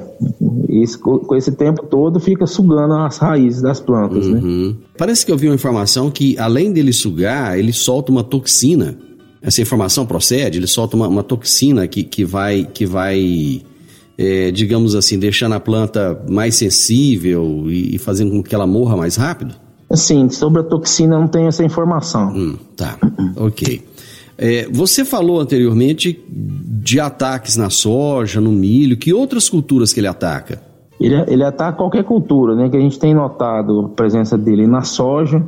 isso, 0.69 1.01
com 1.01 1.35
esse 1.35 1.51
tempo 1.51 1.85
todo 1.87 2.21
fica 2.21 2.47
sugando 2.47 2.95
as 2.95 3.19
raízes 3.19 3.61
das 3.61 3.81
plantas, 3.81 4.27
né? 4.27 4.39
uhum. 4.39 4.69
né? 4.69 4.75
Parece 4.97 5.27
que 5.27 5.33
eu 5.33 5.37
vi 5.37 5.49
uma 5.49 5.55
informação 5.55 6.11
que 6.11 6.39
além 6.39 6.73
dele 6.73 6.93
sugar, 6.93 7.59
ele 7.59 7.73
solta 7.73 8.13
uma 8.13 8.23
toxina. 8.23 8.97
Essa 9.43 9.61
informação 9.61 10.07
procede? 10.07 10.59
Ele 10.59 10.67
solta 10.67 10.97
uma, 10.97 11.09
uma 11.09 11.23
toxina 11.23 11.87
que, 11.89 12.05
que 12.05 12.25
vai, 12.25 12.69
que 12.73 12.87
vai 12.87 13.63
é, 14.19 14.51
digamos 14.51 14.97
assim, 14.97 15.17
deixando 15.17 15.55
a 15.55 15.61
planta 15.61 16.21
mais 16.29 16.57
sensível 16.57 17.65
e, 17.67 17.95
e, 17.95 17.99
fazendo 17.99 18.33
com 18.33 18.43
que 18.43 18.53
ela 18.53 18.67
morra 18.67 18.97
mais 18.97 19.15
rápido? 19.15 19.55
Sim, 19.95 20.29
sobre 20.29 20.61
a 20.61 20.65
toxina 20.65 21.19
não 21.19 21.29
tenho 21.29 21.47
essa 21.47 21.65
informação. 21.65 22.29
Hum, 22.35 22.57
tá, 22.77 22.99
ok. 23.37 23.81
É, 24.41 24.69
você 24.71 25.05
falou 25.05 25.41
anteriormente 25.41 26.25
de 26.29 27.01
ataques 27.01 27.57
na 27.57 27.71
soja, 27.71 28.41
no 28.41 28.53
milho, 28.53 28.97
que 28.97 29.13
outras 29.13 29.49
culturas 29.49 29.93
que 29.93 29.99
ele 29.99 30.07
ataca? 30.07 30.63
Ele, 31.01 31.17
ele 31.27 31.45
ataca 31.45 31.77
qualquer 31.77 32.05
cultura, 32.05 32.55
né? 32.55 32.69
Que 32.69 32.77
a 32.77 32.81
gente 32.81 33.01
tem 33.01 33.13
notado 33.13 33.81
a 33.81 33.89
presença 33.89 34.39
dele 34.39 34.67
na 34.67 34.83
soja, 34.83 35.45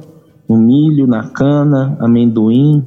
no 0.48 0.59
milho, 0.59 1.07
na 1.07 1.29
cana, 1.29 1.96
amendoim, 2.00 2.85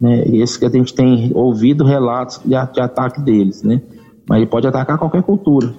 né? 0.00 0.24
Esse 0.28 0.58
que 0.58 0.64
a 0.64 0.70
gente 0.70 0.94
tem 0.94 1.30
ouvido 1.34 1.84
relatos 1.84 2.40
de, 2.42 2.54
de 2.72 2.80
ataque 2.80 3.20
deles, 3.20 3.62
né? 3.62 3.82
Mas 4.26 4.38
ele 4.38 4.46
pode 4.46 4.66
atacar 4.66 4.96
qualquer 4.96 5.22
cultura. 5.22 5.74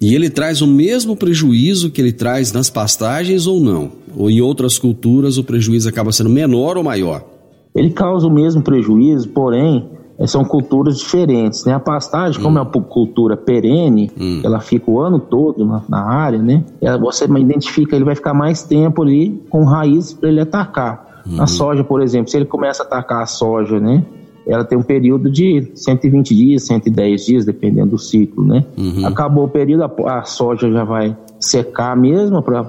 E 0.00 0.14
ele 0.14 0.30
traz 0.30 0.62
o 0.62 0.66
mesmo 0.66 1.16
prejuízo 1.16 1.90
que 1.90 2.00
ele 2.00 2.12
traz 2.12 2.52
nas 2.52 2.70
pastagens 2.70 3.48
ou 3.48 3.60
não? 3.60 3.90
Ou 4.16 4.30
em 4.30 4.40
outras 4.40 4.78
culturas 4.78 5.38
o 5.38 5.44
prejuízo 5.44 5.88
acaba 5.88 6.12
sendo 6.12 6.30
menor 6.30 6.76
ou 6.76 6.84
maior? 6.84 7.35
Ele 7.76 7.90
causa 7.90 8.26
o 8.26 8.30
mesmo 8.30 8.62
prejuízo, 8.62 9.28
porém, 9.28 9.90
eh, 10.18 10.26
são 10.26 10.44
culturas 10.44 10.98
diferentes, 10.98 11.64
né? 11.64 11.74
A 11.74 11.80
pastagem, 11.80 12.40
hum. 12.40 12.44
como 12.44 12.58
é 12.58 12.62
uma 12.62 12.70
cultura 12.82 13.36
perene, 13.36 14.10
hum. 14.18 14.40
ela 14.42 14.60
fica 14.60 14.90
o 14.90 14.98
ano 14.98 15.20
todo 15.20 15.64
na, 15.64 15.82
na 15.88 16.02
área, 16.02 16.38
né? 16.38 16.64
Ela, 16.80 16.98
você 16.98 17.26
identifica, 17.26 17.94
ele 17.94 18.04
vai 18.04 18.14
ficar 18.14 18.32
mais 18.32 18.62
tempo 18.62 19.02
ali 19.02 19.42
com 19.50 19.64
raízes 19.64 20.14
para 20.14 20.30
ele 20.30 20.40
atacar. 20.40 21.22
Hum. 21.26 21.36
Na 21.36 21.46
soja, 21.46 21.84
por 21.84 22.00
exemplo, 22.00 22.30
se 22.30 22.36
ele 22.36 22.46
começa 22.46 22.82
a 22.82 22.86
atacar 22.86 23.22
a 23.22 23.26
soja, 23.26 23.78
né? 23.78 24.04
ela 24.46 24.64
tem 24.64 24.78
um 24.78 24.82
período 24.82 25.28
de 25.28 25.72
120 25.74 26.34
dias, 26.34 26.62
110 26.66 27.26
dias, 27.26 27.44
dependendo 27.44 27.90
do 27.90 27.98
ciclo, 27.98 28.44
né? 28.46 28.64
Uhum. 28.78 29.04
Acabou 29.04 29.44
o 29.44 29.48
período, 29.48 29.82
a, 29.82 30.18
a, 30.18 30.22
soja 30.22 30.70
já 30.70 30.84
vai 30.84 31.16
secar 31.40 31.96
mesmo 31.96 32.40
para 32.40 32.64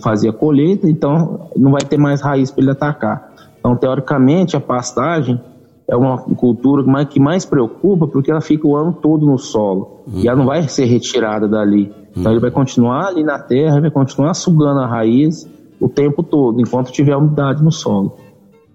fazer 0.00 0.28
a 0.28 0.32
colheita, 0.32 0.88
então 0.88 1.48
não 1.56 1.72
vai 1.72 1.82
ter 1.82 1.98
mais 1.98 2.20
raiz 2.20 2.50
para 2.50 2.62
ele 2.62 2.70
atacar. 2.70 3.29
Então, 3.60 3.76
teoricamente, 3.76 4.56
a 4.56 4.60
pastagem 4.60 5.40
é 5.90 5.96
uma 5.96 6.18
cultura 6.18 6.84
que 6.84 6.88
mais, 6.88 7.08
que 7.08 7.20
mais 7.20 7.44
preocupa 7.44 8.06
porque 8.06 8.30
ela 8.30 8.40
fica 8.40 8.66
o 8.66 8.76
ano 8.76 8.92
todo 8.92 9.26
no 9.26 9.36
solo 9.36 10.02
uhum. 10.06 10.20
e 10.20 10.28
ela 10.28 10.36
não 10.36 10.46
vai 10.46 10.66
ser 10.68 10.84
retirada 10.84 11.48
dali. 11.48 11.90
Então 12.12 12.26
uhum. 12.26 12.30
ele 12.30 12.40
vai 12.40 12.50
continuar 12.50 13.08
ali 13.08 13.24
na 13.24 13.40
terra, 13.40 13.80
vai 13.80 13.90
continuar 13.90 14.34
sugando 14.34 14.78
a 14.80 14.86
raiz 14.86 15.48
o 15.80 15.88
tempo 15.88 16.22
todo, 16.22 16.60
enquanto 16.60 16.92
tiver 16.92 17.16
umidade 17.16 17.62
no 17.62 17.72
solo. 17.72 18.16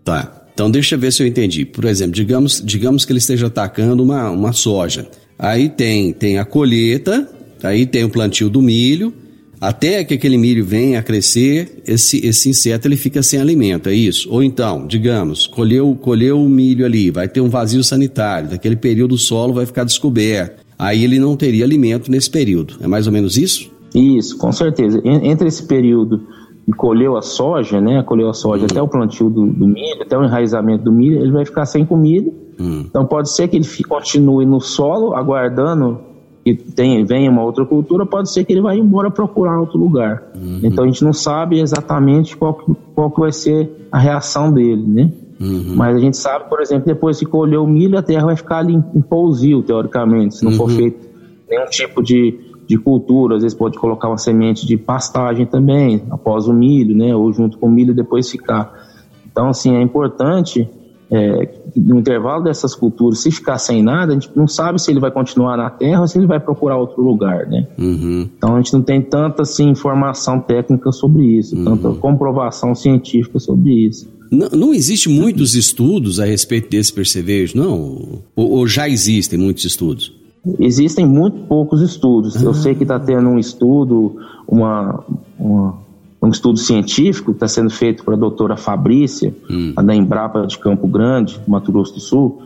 Tá. 0.04 0.30
Então 0.54 0.70
deixa 0.70 0.96
eu 0.96 1.00
ver 1.00 1.14
se 1.14 1.24
eu 1.24 1.28
entendi. 1.28 1.64
Por 1.64 1.86
exemplo, 1.86 2.14
digamos, 2.14 2.62
digamos 2.64 3.06
que 3.06 3.14
ele 3.14 3.20
esteja 3.20 3.48
atacando 3.48 4.04
uma, 4.04 4.30
uma 4.30 4.52
soja. 4.52 5.08
Aí 5.40 5.70
tem, 5.70 6.12
tem 6.12 6.38
a 6.38 6.44
colheita, 6.44 7.30
aí 7.64 7.86
tem 7.86 8.04
o 8.04 8.10
plantio 8.10 8.50
do 8.50 8.62
milho, 8.62 9.14
até 9.60 10.04
que 10.04 10.14
aquele 10.14 10.38
milho 10.38 10.66
venha 10.66 11.00
a 11.00 11.04
crescer, 11.04 11.82
esse, 11.88 12.26
esse 12.26 12.50
inseto 12.50 12.88
ele 12.88 12.98
fica 12.98 13.24
sem 13.24 13.40
alimento, 13.40 13.90
é 13.90 13.94
isso? 13.94 14.28
Ou 14.32 14.44
então, 14.44 14.86
digamos, 14.86 15.48
colheu, 15.48 15.98
colheu 16.00 16.40
o 16.40 16.50
milho 16.50 16.86
ali, 16.86 17.12
vai 17.12 17.28
ter 17.28 17.42
um 17.42 17.50
vazio 17.50 17.84
sanitário, 17.84 18.50
daquele 18.50 18.76
período 18.76 19.16
o 19.16 19.18
solo 19.18 19.54
vai 19.54 19.66
ficar 19.66 19.84
descoberto. 19.84 20.64
Aí 20.78 21.04
ele 21.04 21.20
não 21.20 21.38
teria 21.38 21.64
alimento 21.64 22.12
nesse 22.12 22.30
período. 22.30 22.76
É 22.82 22.88
mais 22.88 23.08
ou 23.08 23.14
menos 23.14 23.38
isso? 23.38 23.72
Isso, 23.94 24.38
com 24.38 24.52
certeza. 24.52 25.02
Entre 25.06 25.48
esse 25.48 25.64
período 25.64 26.22
e 26.68 26.74
colheu 26.74 27.16
a 27.16 27.22
soja, 27.22 27.80
né? 27.80 28.04
Colheu 28.04 28.30
a 28.30 28.34
soja 28.34 28.62
uhum. 28.62 28.68
até 28.70 28.82
o 28.82 28.88
plantio 28.88 29.30
do, 29.30 29.46
do, 29.46 29.68
milho, 29.68 30.02
até 30.02 30.18
o 30.18 30.24
enraizamento 30.24 30.84
do 30.84 30.92
milho, 30.92 31.22
ele 31.22 31.32
vai 31.32 31.46
ficar 31.46 31.66
sem 31.66 31.86
comida. 31.86 32.32
Uhum. 32.60 32.86
Então 32.90 33.06
pode 33.06 33.32
ser 33.32 33.48
que 33.48 33.56
ele 33.56 33.68
continue 33.88 34.46
no 34.46 34.60
solo, 34.60 35.14
aguardando 35.14 36.00
que 36.46 36.54
tem, 36.54 37.04
venha 37.04 37.32
uma 37.32 37.44
outra 37.44 37.66
cultura, 37.66 38.06
pode 38.06 38.32
ser 38.32 38.46
que 38.46 38.54
ele 38.54 38.62
vá 38.62 38.76
embora 38.76 39.10
procurar 39.10 39.60
outro 39.60 39.80
lugar. 39.80 40.32
Uhum. 40.36 40.60
Então 40.64 40.84
a 40.84 40.88
gente 40.88 41.04
não 41.04 41.12
sabe 41.12 41.60
exatamente 41.60 42.38
qual, 42.38 42.54
qual 42.94 43.10
que 43.10 43.20
vai 43.20 43.32
ser 43.32 43.88
a 43.92 43.98
reação 43.98 44.54
dele, 44.54 44.86
né? 44.86 45.12
Uhum. 45.42 45.74
Mas 45.76 45.96
a 45.96 46.00
gente 46.00 46.16
sabe, 46.16 46.48
por 46.48 46.62
exemplo, 46.62 46.86
depois 46.86 47.18
que 47.18 47.26
colheu 47.26 47.64
o 47.64 47.68
milho, 47.68 47.98
a 47.98 48.04
terra 48.04 48.28
vai 48.28 48.36
ficar 48.36 48.60
ali 48.60 48.76
em, 48.76 49.02
pousio, 49.02 49.64
teoricamente, 49.64 50.36
se 50.36 50.46
não 50.46 50.52
for 50.52 50.70
uhum. 50.70 50.76
feito 50.78 51.10
nenhum 51.50 51.66
tipo 51.66 52.04
de 52.04 52.40
de 52.68 52.78
cultura, 52.78 53.36
às 53.36 53.44
vezes 53.44 53.58
pode 53.58 53.78
colocar 53.78 54.08
uma 54.08 54.18
semente 54.18 54.66
de 54.66 54.76
pastagem 54.78 55.46
também, 55.46 56.04
após 56.10 56.48
o 56.48 56.54
milho, 56.54 56.96
né, 56.96 57.16
ou 57.16 57.32
junto 57.32 57.58
com 57.58 57.68
o 57.68 57.72
milho 57.72 57.94
depois 57.94 58.30
ficar. 58.30 58.74
Então, 59.32 59.50
assim, 59.50 59.76
é 59.76 59.82
importante, 59.82 60.68
é, 61.12 61.50
no 61.76 62.00
intervalo 62.00 62.44
dessas 62.44 62.74
culturas, 62.74 63.20
se 63.20 63.32
ficar 63.32 63.58
sem 63.58 63.84
nada, 63.84 64.12
a 64.12 64.16
gente 64.16 64.32
não 64.36 64.48
sabe 64.48 64.82
se 64.82 64.90
ele 64.90 65.00
vai 65.00 65.12
continuar 65.12 65.56
na 65.58 65.70
terra 65.70 66.02
ou 66.02 66.08
se 66.08 66.18
ele 66.18 66.28
vai 66.28 66.40
procurar 66.40 66.78
outro 66.78 67.04
lugar, 67.04 67.48
né? 67.48 67.68
Uhum. 67.78 68.30
Então, 68.38 68.56
a 68.56 68.58
gente 68.58 68.74
não 68.74 68.82
tem 68.82 69.02
tanta, 69.02 69.44
assim, 69.44 69.70
informação 69.70 70.40
técnica 70.40 70.92
sobre 70.92 71.24
isso, 71.24 71.56
uhum. 71.56 71.64
tanta 71.64 71.94
comprovação 72.00 72.74
científica 72.74 73.40
sobre 73.40 73.74
isso. 73.88 74.10
Não, 74.32 74.50
não 74.50 74.74
existe 74.74 75.08
muitos 75.08 75.56
estudos 75.56 76.20
a 76.20 76.26
respeito 76.26 76.70
desse 76.70 76.92
percevejo, 76.92 77.58
não? 77.58 78.24
Ou, 78.36 78.52
ou 78.52 78.68
já 78.68 78.90
existem 78.90 79.38
muitos 79.38 79.64
estudos? 79.66 80.14
Existem 80.60 81.06
muito 81.06 81.48
poucos 81.48 81.82
estudos. 81.82 82.42
Eu 82.42 82.54
sei 82.54 82.76
que 82.76 82.84
está 82.84 83.00
tendo 83.00 83.30
um 83.30 83.40
estudo, 83.40 84.16
uma, 84.48 85.04
uma, 85.40 85.78
um 86.22 86.30
estudo 86.30 86.58
científico 86.58 87.32
que 87.32 87.38
está 87.38 87.48
sendo 87.48 87.70
feito 87.70 88.04
para 88.04 88.16
a 88.16 88.18
doutora 88.18 88.58
Fabrícia, 88.58 89.36
hum. 89.50 89.74
da 89.76 89.96
Embrapa 89.96 90.46
de 90.48 90.58
Campo 90.58 90.88
Grande, 90.88 91.40
Mato 91.48 91.72
Grosso 91.72 91.94
do 91.94 92.00
Sul. 92.00 92.42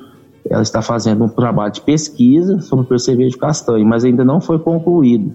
Ela 0.50 0.62
está 0.62 0.82
fazendo 0.82 1.24
um 1.24 1.30
trabalho 1.30 1.72
de 1.72 1.82
pesquisa 1.82 2.60
sobre 2.62 2.86
o 2.86 2.88
percevejo 2.88 3.38
castanho, 3.38 3.86
mas 3.86 4.04
ainda 4.04 4.26
não 4.26 4.42
foi 4.42 4.60
concluído. 4.60 5.34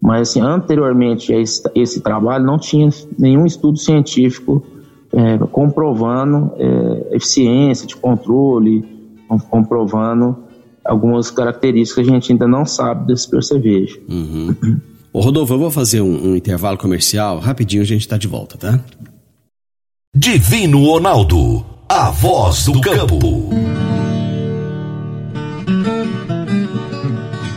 Mas 0.00 0.30
assim, 0.30 0.40
anteriormente 0.40 1.32
a 1.32 1.40
esse, 1.40 1.62
esse 1.74 2.00
trabalho 2.00 2.44
não 2.44 2.58
tinha 2.58 2.88
nenhum 3.18 3.46
estudo 3.46 3.78
científico 3.78 4.62
é, 5.12 5.38
comprovando 5.50 6.52
é, 6.56 7.16
eficiência 7.16 7.86
de 7.86 7.96
controle, 7.96 8.84
comprovando 9.50 10.36
algumas 10.84 11.30
características 11.30 12.04
que 12.04 12.10
a 12.10 12.14
gente 12.14 12.32
ainda 12.32 12.46
não 12.46 12.64
sabe 12.64 13.06
desse 13.06 13.28
percevejo. 13.28 14.00
Uhum. 14.08 14.54
Ô 15.12 15.20
Rodolfo, 15.20 15.54
eu 15.54 15.58
vou 15.58 15.70
fazer 15.70 16.00
um, 16.02 16.30
um 16.30 16.36
intervalo 16.36 16.76
comercial, 16.76 17.38
rapidinho 17.38 17.82
a 17.82 17.86
gente 17.86 18.02
está 18.02 18.18
de 18.18 18.28
volta, 18.28 18.58
tá? 18.58 18.84
Divino 20.14 20.84
Ronaldo, 20.84 21.64
a 21.88 22.10
voz 22.10 22.66
do 22.66 22.80
campo. 22.80 23.50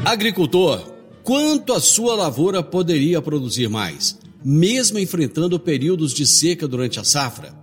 Agricultor, 0.05 0.79
quanto 1.23 1.73
a 1.73 1.81
sua 1.81 2.15
lavoura 2.15 2.63
poderia 2.63 3.21
produzir 3.21 3.67
mais, 3.67 4.17
mesmo 4.43 4.97
enfrentando 4.97 5.59
períodos 5.59 6.13
de 6.13 6.25
seca 6.25 6.67
durante 6.67 6.99
a 6.99 7.03
safra? 7.03 7.53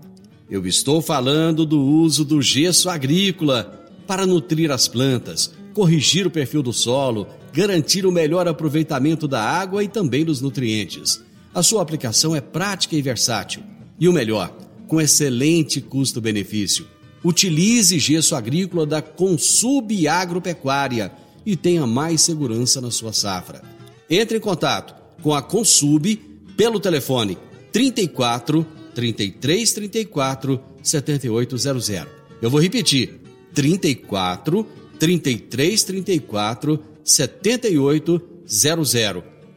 Eu 0.51 0.67
estou 0.67 1.01
falando 1.01 1.65
do 1.65 1.81
uso 1.81 2.25
do 2.25 2.41
gesso 2.41 2.89
agrícola 2.91 3.87
para 4.07 4.27
nutrir 4.27 4.71
as 4.71 4.89
plantas, 4.89 5.53
corrigir 5.75 6.27
o 6.27 6.31
perfil 6.31 6.63
do 6.63 6.73
solo, 6.73 7.27
garantir 7.59 8.07
o 8.07 8.13
melhor 8.13 8.47
aproveitamento 8.47 9.27
da 9.27 9.43
água 9.43 9.83
e 9.83 9.89
também 9.89 10.25
dos 10.25 10.41
nutrientes. 10.41 11.21
A 11.53 11.61
sua 11.61 11.83
aplicação 11.83 12.37
é 12.37 12.41
prática 12.41 12.95
e 12.95 13.03
versátil. 13.03 13.65
E 13.99 14.07
o 14.07 14.13
melhor, 14.13 14.57
com 14.87 15.01
excelente 15.01 15.81
custo-benefício. 15.81 16.87
Utilize 17.25 17.99
gesso 17.99 18.37
agrícola 18.37 18.87
da 18.87 19.03
Consub 19.03 20.07
Agropecuária 20.07 21.11
e 21.45 21.57
tenha 21.57 21.85
mais 21.85 22.21
segurança 22.21 22.81
na 22.81 22.93
sua 22.93 23.13
safra. 23.13 23.61
Entre 24.09 24.39
em 24.39 24.41
contato 24.41 24.95
com 25.21 25.35
a 25.35 25.43
Consub 25.43 26.15
pelo 26.57 26.79
telefone 26.79 27.37
34 27.73 28.65
33 28.95 29.73
34 29.73 30.61
7800. 30.81 32.07
Eu 32.41 32.51
vou 32.51 32.61
repetir: 32.61 33.21
34 33.53 34.65
3334 34.97 36.98
7800 37.09 38.95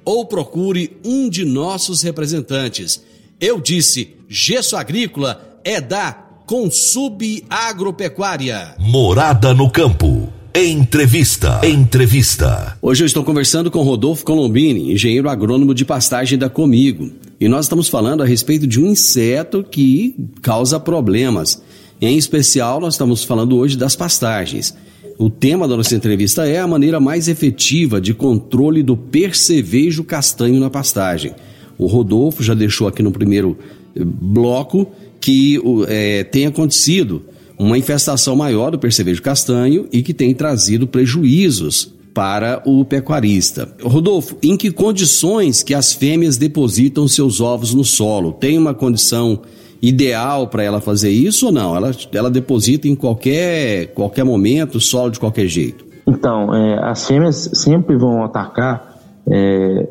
ou 0.05 0.25
procure 0.25 0.97
um 1.05 1.29
de 1.29 1.45
nossos 1.45 2.01
representantes. 2.01 3.03
Eu 3.39 3.59
disse, 3.59 4.15
gesso 4.27 4.75
agrícola 4.77 5.59
é 5.63 5.79
da 5.81 6.13
Consub 6.45 7.43
Agropecuária. 7.49 8.75
Morada 8.79 9.53
no 9.53 9.69
campo. 9.69 10.31
Entrevista. 10.53 11.61
Entrevista. 11.63 12.77
Hoje 12.81 13.03
eu 13.03 13.05
estou 13.05 13.23
conversando 13.23 13.71
com 13.71 13.81
Rodolfo 13.83 14.25
Colombini, 14.25 14.93
engenheiro 14.93 15.29
agrônomo 15.29 15.73
de 15.73 15.85
pastagem 15.85 16.37
da 16.37 16.49
Comigo. 16.49 17.09
E 17.39 17.47
nós 17.47 17.65
estamos 17.65 17.87
falando 17.87 18.21
a 18.21 18.25
respeito 18.25 18.67
de 18.67 18.79
um 18.79 18.87
inseto 18.87 19.63
que 19.63 20.15
causa 20.41 20.79
problemas. 20.79 21.61
Em 22.01 22.17
especial, 22.17 22.79
nós 22.79 22.95
estamos 22.95 23.23
falando 23.23 23.57
hoje 23.57 23.77
das 23.77 23.95
pastagens. 23.95 24.75
O 25.17 25.29
tema 25.29 25.67
da 25.67 25.77
nossa 25.77 25.95
entrevista 25.95 26.47
é 26.47 26.59
a 26.59 26.67
maneira 26.67 26.99
mais 26.99 27.27
efetiva 27.27 28.01
de 28.01 28.13
controle 28.13 28.81
do 28.81 28.97
percevejo 28.97 30.03
castanho 30.03 30.59
na 30.59 30.69
pastagem. 30.69 31.33
O 31.77 31.85
Rodolfo 31.85 32.43
já 32.43 32.53
deixou 32.53 32.87
aqui 32.87 33.01
no 33.01 33.11
primeiro 33.11 33.57
eh, 33.95 34.01
bloco 34.03 34.87
que 35.19 35.59
é, 35.87 36.23
tem 36.23 36.47
acontecido 36.47 37.23
uma 37.57 37.77
infestação 37.77 38.35
maior 38.35 38.71
do 38.71 38.79
percevejo 38.79 39.21
castanho 39.21 39.87
e 39.91 40.01
que 40.01 40.13
tem 40.13 40.33
trazido 40.33 40.87
prejuízos 40.87 41.93
para 42.13 42.61
o 42.65 42.83
pecuarista. 42.83 43.73
Rodolfo, 43.81 44.35
em 44.41 44.57
que 44.57 44.71
condições 44.71 45.63
que 45.63 45.73
as 45.73 45.93
fêmeas 45.93 46.37
depositam 46.37 47.07
seus 47.07 47.39
ovos 47.39 47.73
no 47.73 47.83
solo? 47.83 48.33
Tem 48.33 48.57
uma 48.57 48.73
condição 48.73 49.41
ideal 49.81 50.47
para 50.47 50.63
ela 50.63 50.79
fazer 50.79 51.09
isso 51.09 51.47
ou 51.47 51.51
não? 51.51 51.75
Ela, 51.75 51.91
ela 52.13 52.29
deposita 52.29 52.87
em 52.87 52.95
qualquer, 52.95 53.87
qualquer 53.93 54.23
momento, 54.23 54.79
solo 54.79 55.09
de 55.09 55.19
qualquer 55.19 55.47
jeito? 55.47 55.85
Então, 56.05 56.53
é, 56.53 56.79
as 56.83 57.07
fêmeas 57.07 57.49
sempre 57.53 57.97
vão 57.97 58.23
atacar 58.23 58.99
é, 59.27 59.87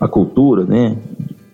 a 0.00 0.08
cultura, 0.08 0.64
né? 0.64 0.96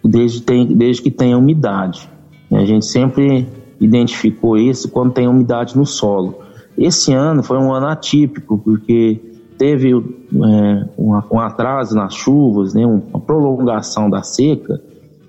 Desde, 0.03 0.43
tem, 0.43 0.67
desde 0.67 1.03
que 1.03 1.11
tenha 1.11 1.37
umidade. 1.37 2.09
A 2.53 2.65
gente 2.65 2.87
sempre 2.87 3.47
identificou 3.81 4.57
isso 4.57 4.89
quando 4.91 5.13
tem 5.13 5.27
umidade 5.27 5.77
no 5.77 5.87
solo. 5.87 6.39
Esse 6.77 7.13
ano 7.13 7.43
foi 7.43 7.59
um 7.59 7.73
ano 7.73 7.87
atípico, 7.87 8.59
porque 8.59 9.21
teve 9.57 9.93
é, 9.93 10.89
uma, 10.97 11.25
um 11.31 11.41
atraso 11.41 11.95
nas 11.95 12.15
chuvas, 12.15 12.75
né, 12.75 12.85
uma 12.85 13.21
prolongação 13.21 14.11
da 14.11 14.23
seca, 14.23 14.81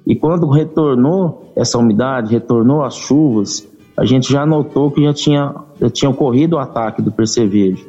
e 0.05 0.15
quando 0.15 0.47
retornou 0.49 1.51
essa 1.55 1.77
umidade, 1.77 2.31
retornou 2.31 2.83
as 2.83 2.95
chuvas, 2.95 3.67
a 3.97 4.05
gente 4.05 4.31
já 4.31 4.45
notou 4.45 4.91
que 4.91 5.03
já 5.03 5.13
tinha, 5.13 5.55
já 5.79 5.89
tinha 5.89 6.11
ocorrido 6.11 6.57
o 6.57 6.59
ataque 6.59 7.01
do 7.01 7.11
percevejo. 7.11 7.87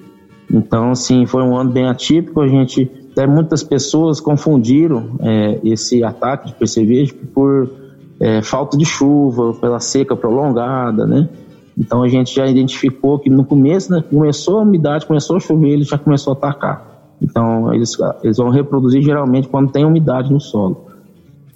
Então, 0.50 0.92
assim, 0.92 1.26
foi 1.26 1.42
um 1.42 1.57
ano 1.57 1.70
bem 1.70 1.87
atípico. 1.87 2.40
A 2.40 2.46
gente, 2.46 2.90
até 3.12 3.26
muitas 3.26 3.62
pessoas 3.62 4.20
confundiram 4.20 5.16
é, 5.20 5.61
esse 5.64 6.05
ataque 6.05 6.48
de 6.48 6.55
percevejo 6.55 7.14
por 7.35 7.68
é, 8.20 8.40
falta 8.40 8.79
de 8.79 8.85
chuva, 8.85 9.52
pela 9.55 9.81
seca 9.81 10.16
prolongada, 10.16 11.07
né? 11.07 11.29
Então 11.76 12.02
a 12.02 12.09
gente 12.09 12.35
já 12.35 12.46
identificou 12.46 13.18
que 13.18 13.29
no 13.29 13.44
começo, 13.44 13.92
né, 13.92 14.02
começou 14.09 14.61
a 14.61 14.62
umidade, 14.62 15.05
começou 15.05 15.37
a 15.37 15.40
chover, 15.40 15.70
ele 15.70 15.85
já 15.85 15.98
começou 15.98 16.33
a 16.33 16.37
atacar. 16.37 17.12
Então 17.20 17.74
eles, 17.74 17.94
eles 18.22 18.38
vão 18.38 18.48
reproduzir 18.48 19.02
geralmente 19.02 19.48
quando 19.48 19.70
tem 19.70 19.85
umidade 19.85 20.33
no 20.33 20.40
solo. 20.40 20.86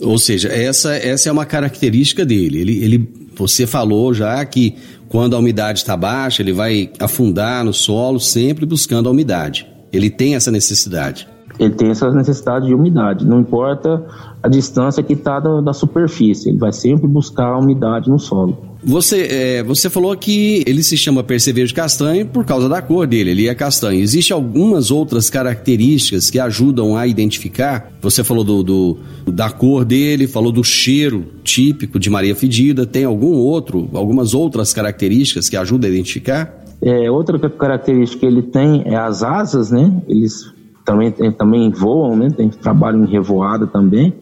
Ou 0.03 0.19
seja, 0.19 0.49
essa, 0.49 0.95
essa 0.95 1.29
é 1.29 1.33
uma 1.33 1.45
característica 1.45 2.25
dele. 2.25 2.61
Ele, 2.61 2.85
ele, 2.85 3.29
você 3.35 3.67
falou 3.67 4.15
já 4.15 4.45
que 4.45 4.77
quando 5.09 5.35
a 5.35 5.39
umidade 5.39 5.81
está 5.81 5.97
baixa, 5.97 6.43
ele 6.43 6.53
vai 6.53 6.91
afundar 6.99 7.65
no 7.65 7.73
solo, 7.73 8.19
sempre 8.19 8.65
buscando 8.65 9.09
a 9.09 9.13
umidade. 9.13 9.67
Ele 9.93 10.09
tem 10.09 10.35
essa 10.35 10.51
necessidade. 10.51 11.29
Ele 11.59 11.75
tem 11.75 11.91
essa 11.91 12.11
necessidade 12.11 12.67
de 12.67 12.75
umidade, 12.75 13.27
não 13.27 13.41
importa 13.41 14.03
a 14.43 14.49
distância 14.49 15.03
que 15.03 15.13
está 15.13 15.39
da, 15.39 15.61
da 15.61 15.73
superfície, 15.75 16.49
ele 16.49 16.59
vai 16.59 16.73
sempre 16.73 17.07
buscar 17.07 17.49
a 17.49 17.59
umidade 17.59 18.09
no 18.09 18.19
solo. 18.19 18.70
Você, 18.83 19.27
é, 19.31 19.63
você 19.63 19.91
falou 19.91 20.17
que 20.17 20.65
ele 20.67 20.83
se 20.83 20.97
chama 20.97 21.23
percevejo 21.23 21.75
castanho 21.75 22.27
por 22.27 22.45
causa 22.45 22.69
da 22.69 22.81
cor 22.81 23.07
dele, 23.07 23.31
ele 23.31 23.49
é 23.49 23.55
castanho. 23.55 24.01
Existem 24.01 24.35
algumas 24.35 24.91
outras 24.91 25.29
características 25.29 26.31
que 26.31 26.39
ajudam 26.39 26.97
a 26.97 27.07
identificar? 27.07 27.93
Você 28.01 28.25
falou 28.25 28.43
do, 28.43 28.63
do, 28.63 28.99
da 29.27 29.51
cor 29.51 29.85
dele, 29.85 30.27
falou 30.27 30.51
do 30.51 30.65
cheiro 30.65 31.27
típico 31.45 31.99
de 31.99 32.09
Maria 32.09 32.35
Fedida. 32.35 32.87
Tem 32.87 33.05
algum 33.05 33.35
outro, 33.35 33.91
algumas 33.93 34.33
outras 34.33 34.73
características 34.73 35.49
que 35.49 35.57
ajudam 35.57 35.89
a 35.89 35.93
identificar? 35.93 36.61
É, 36.83 37.11
outra 37.11 37.39
característica 37.51 38.21
que 38.21 38.27
ele 38.27 38.43
tem 38.43 38.83
é 38.87 38.97
as 38.97 39.23
asas, 39.23 39.71
né? 39.71 40.03
Eles 40.09 40.51
também, 40.85 41.13
também 41.13 41.71
voam, 41.71 42.17
né? 42.17 42.31
Tem 42.35 42.49
trabalho 42.49 43.05
em 43.05 43.07
revoada 43.07 43.67
também. 43.67 44.15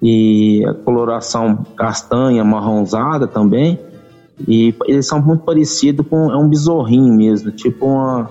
E 0.00 0.64
a 0.64 0.74
coloração 0.74 1.66
castanha, 1.76 2.44
marronzada 2.44 3.26
também. 3.26 3.76
E 4.46 4.74
eles 4.86 5.06
são 5.06 5.20
muito 5.20 5.42
parecidos 5.44 6.06
com 6.06 6.30
é 6.30 6.36
um 6.36 6.48
besorrinho 6.48 7.12
mesmo, 7.12 7.50
tipo 7.50 7.86
uma, 7.86 8.30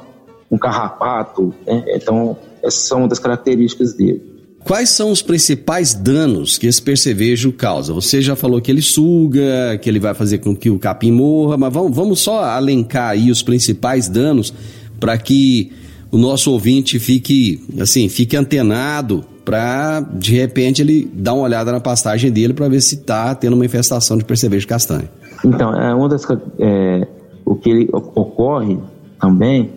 um 0.49 0.57
carrapato. 0.57 1.53
Né? 1.65 1.83
Então, 1.95 2.37
essas 2.63 2.81
são 2.81 3.07
das 3.07 3.19
características 3.19 3.93
dele. 3.93 4.21
Quais 4.63 4.89
são 4.89 5.11
os 5.11 5.21
principais 5.21 5.93
danos 5.93 6.57
que 6.57 6.67
esse 6.67 6.81
percevejo 6.81 7.53
causa? 7.53 7.93
Você 7.93 8.21
já 8.21 8.35
falou 8.35 8.59
que 8.59 8.69
ele 8.69 8.81
suga, 8.81 9.77
que 9.81 9.89
ele 9.89 9.99
vai 9.99 10.13
fazer 10.13 10.39
com 10.39 10.55
que 10.55 10.69
o 10.69 10.77
capim 10.77 11.11
morra, 11.11 11.55
mas 11.55 11.71
vamos, 11.71 11.95
vamos 11.95 12.19
só 12.19 12.43
alencar 12.43 13.11
aí 13.11 13.31
os 13.31 13.41
principais 13.41 14.09
danos 14.09 14.53
para 14.99 15.17
que 15.17 15.71
o 16.11 16.17
nosso 16.17 16.51
ouvinte 16.51 16.99
fique 16.99 17.63
assim, 17.79 18.09
fique 18.09 18.35
antenado 18.35 19.23
para 19.47 20.01
de 20.01 20.35
repente 20.35 20.81
ele 20.81 21.09
dar 21.13 21.33
uma 21.33 21.43
olhada 21.43 21.71
na 21.71 21.79
pastagem 21.79 22.29
dele 22.29 22.53
para 22.53 22.67
ver 22.67 22.81
se 22.81 22.95
está 22.95 23.33
tendo 23.33 23.53
uma 23.53 23.65
infestação 23.65 24.17
de 24.17 24.25
percevejo 24.25 24.67
castanho. 24.67 25.07
Então, 25.45 25.73
é 25.73 25.95
uma 25.95 26.09
das 26.09 26.27
é, 26.59 27.07
o 27.45 27.55
que 27.55 27.69
ele, 27.69 27.89
ocorre 27.93 28.77
também, 29.17 29.71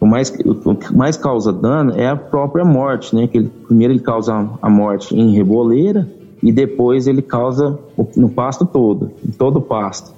o 0.00 0.06
mais 0.06 0.32
o 0.46 0.74
que 0.74 0.96
mais 0.96 1.18
causa 1.18 1.52
dano 1.52 1.92
é 2.00 2.08
a 2.08 2.16
própria 2.16 2.64
morte, 2.64 3.14
né? 3.14 3.26
Que 3.26 3.36
ele, 3.36 3.52
primeiro 3.66 3.92
ele 3.92 4.00
causa 4.00 4.48
a 4.62 4.70
morte 4.70 5.14
em 5.14 5.34
reboleira 5.34 6.08
e 6.42 6.50
depois 6.50 7.06
ele 7.06 7.20
causa 7.20 7.78
no 8.16 8.30
pasto 8.30 8.64
todo, 8.64 9.10
em 9.22 9.32
todo 9.32 9.58
o 9.58 9.60
pasto. 9.60 10.14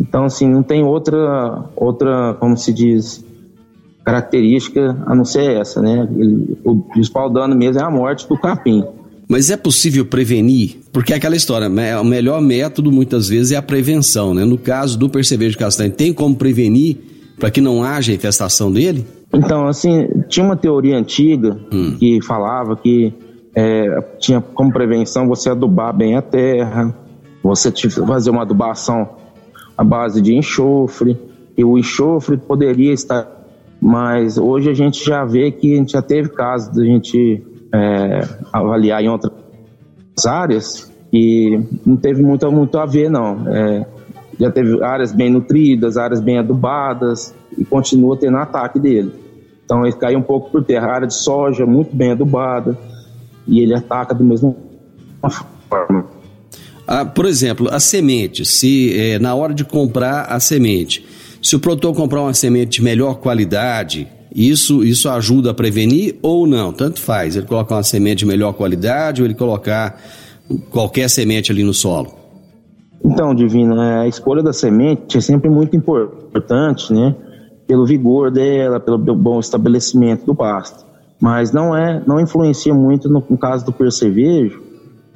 Então, 0.00 0.26
assim, 0.26 0.48
não 0.48 0.62
tem 0.62 0.84
outra 0.84 1.64
outra, 1.74 2.36
como 2.38 2.56
se 2.56 2.72
diz, 2.72 3.24
característica 4.04 4.96
a 5.06 5.14
não 5.14 5.24
ser 5.24 5.60
essa, 5.60 5.80
né? 5.80 6.08
Ele, 6.16 6.58
o 6.64 6.76
principal 6.76 7.30
dano 7.30 7.54
mesmo 7.54 7.80
é 7.80 7.84
a 7.84 7.90
morte 7.90 8.28
do 8.28 8.36
capim. 8.38 8.84
Mas 9.28 9.48
é 9.50 9.56
possível 9.56 10.04
prevenir? 10.04 10.80
Porque 10.92 11.12
é 11.12 11.16
aquela 11.16 11.36
história, 11.36 11.68
o 12.00 12.04
melhor 12.04 12.40
método 12.40 12.90
muitas 12.90 13.28
vezes 13.28 13.52
é 13.52 13.56
a 13.56 13.62
prevenção, 13.62 14.34
né? 14.34 14.44
No 14.44 14.58
caso 14.58 14.98
do 14.98 15.08
percevejo 15.08 15.56
castanho, 15.56 15.92
tem 15.92 16.12
como 16.12 16.34
prevenir 16.34 16.96
para 17.38 17.50
que 17.50 17.60
não 17.60 17.82
haja 17.82 18.12
infestação 18.12 18.72
dele? 18.72 19.06
Então, 19.32 19.68
assim, 19.68 20.08
tinha 20.28 20.44
uma 20.44 20.56
teoria 20.56 20.96
antiga 20.98 21.56
hum. 21.72 21.96
que 21.98 22.20
falava 22.22 22.76
que 22.76 23.14
é, 23.54 24.02
tinha 24.18 24.40
como 24.40 24.72
prevenção 24.72 25.28
você 25.28 25.50
adubar 25.50 25.96
bem 25.96 26.16
a 26.16 26.22
terra, 26.22 26.94
você 27.42 27.72
fazer 28.06 28.30
uma 28.30 28.42
adubação 28.42 29.08
à 29.76 29.84
base 29.84 30.20
de 30.20 30.34
enxofre, 30.34 31.16
e 31.56 31.64
o 31.64 31.78
enxofre 31.78 32.36
poderia 32.36 32.92
estar. 32.92 33.39
Mas 33.80 34.36
hoje 34.36 34.70
a 34.70 34.74
gente 34.74 35.04
já 35.04 35.24
vê 35.24 35.50
que 35.50 35.74
a 35.74 35.76
gente 35.76 35.92
já 35.92 36.02
teve 36.02 36.28
casos 36.28 36.72
de 36.72 36.82
a 36.82 36.84
gente 36.84 37.42
é, 37.72 38.20
avaliar 38.52 39.02
em 39.02 39.08
outras 39.08 39.32
áreas 40.26 40.92
e 41.12 41.58
não 41.84 41.96
teve 41.96 42.22
muito, 42.22 42.50
muito 42.52 42.78
a 42.78 42.84
ver, 42.84 43.10
não. 43.10 43.48
É, 43.48 43.86
já 44.38 44.50
teve 44.50 44.82
áreas 44.82 45.12
bem 45.12 45.30
nutridas, 45.30 45.96
áreas 45.96 46.20
bem 46.20 46.38
adubadas 46.38 47.34
e 47.56 47.64
continua 47.64 48.16
tendo 48.16 48.36
ataque 48.36 48.78
dele. 48.78 49.12
Então 49.64 49.84
ele 49.84 49.96
cai 49.96 50.16
um 50.16 50.22
pouco 50.22 50.50
por 50.50 50.64
terra. 50.64 50.88
A 50.88 50.94
área 50.94 51.06
de 51.06 51.14
soja 51.14 51.64
muito 51.64 51.94
bem 51.94 52.12
adubada 52.12 52.76
e 53.46 53.60
ele 53.60 53.74
ataca 53.74 54.14
da 54.14 54.24
mesma 54.24 54.54
forma. 55.68 56.06
Ah, 56.86 57.04
por 57.04 57.24
exemplo, 57.24 57.68
a 57.70 57.78
semente, 57.78 58.44
se 58.44 58.98
é, 58.98 59.18
na 59.18 59.34
hora 59.34 59.54
de 59.54 59.64
comprar 59.64 60.22
a 60.22 60.40
semente, 60.40 61.06
se 61.42 61.56
o 61.56 61.60
produtor 61.60 61.94
comprar 61.94 62.22
uma 62.22 62.34
semente 62.34 62.78
de 62.78 62.82
melhor 62.82 63.14
qualidade, 63.14 64.08
isso, 64.34 64.84
isso 64.84 65.08
ajuda 65.08 65.50
a 65.50 65.54
prevenir 65.54 66.16
ou 66.22 66.46
não? 66.46 66.72
Tanto 66.72 67.00
faz. 67.00 67.34
Ele 67.36 67.46
colocar 67.46 67.76
uma 67.76 67.82
semente 67.82 68.18
de 68.18 68.26
melhor 68.26 68.52
qualidade 68.52 69.22
ou 69.22 69.26
ele 69.26 69.34
colocar 69.34 70.00
qualquer 70.70 71.08
semente 71.08 71.50
ali 71.50 71.64
no 71.64 71.74
solo? 71.74 72.12
Então, 73.04 73.34
Divino, 73.34 73.80
é, 73.80 74.00
a 74.00 74.08
escolha 74.08 74.42
da 74.42 74.52
semente 74.52 75.16
é 75.16 75.20
sempre 75.20 75.48
muito 75.48 75.74
importante, 75.74 76.92
né? 76.92 77.14
Pelo 77.66 77.86
vigor 77.86 78.30
dela, 78.30 78.78
pelo 78.78 78.98
bom 78.98 79.40
estabelecimento 79.40 80.26
do 80.26 80.34
pasto. 80.34 80.84
Mas 81.18 81.52
não 81.52 81.76
é, 81.76 82.02
não 82.06 82.20
influencia 82.20 82.74
muito 82.74 83.08
no, 83.08 83.24
no 83.28 83.38
caso 83.38 83.64
do 83.64 83.72
percevejo, 83.72 84.62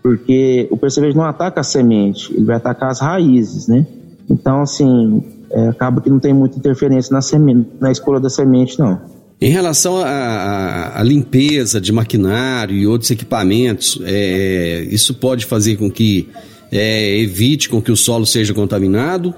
porque 0.02 0.66
o 0.70 0.76
percevejo 0.76 1.16
não 1.16 1.24
ataca 1.24 1.60
a 1.60 1.64
semente, 1.64 2.32
ele 2.34 2.44
vai 2.44 2.56
atacar 2.56 2.90
as 2.90 3.00
raízes, 3.00 3.68
né? 3.68 3.86
Então, 4.28 4.60
assim, 4.60 5.22
é, 5.54 5.68
acaba 5.68 6.00
que 6.00 6.10
não 6.10 6.18
tem 6.18 6.34
muita 6.34 6.58
interferência 6.58 7.12
na, 7.12 7.22
semente, 7.22 7.68
na 7.80 7.92
escolha 7.92 8.20
da 8.20 8.28
semente, 8.28 8.78
não. 8.78 9.00
Em 9.40 9.50
relação 9.50 9.98
à 9.98 11.00
limpeza 11.02 11.80
de 11.80 11.92
maquinário 11.92 12.74
e 12.74 12.86
outros 12.86 13.10
equipamentos, 13.10 14.00
é, 14.04 14.86
isso 14.90 15.14
pode 15.14 15.44
fazer 15.44 15.76
com 15.76 15.90
que 15.90 16.28
é, 16.72 17.18
evite 17.18 17.68
com 17.68 17.80
que 17.80 17.92
o 17.92 17.96
solo 17.96 18.24
seja 18.26 18.54
contaminado, 18.54 19.34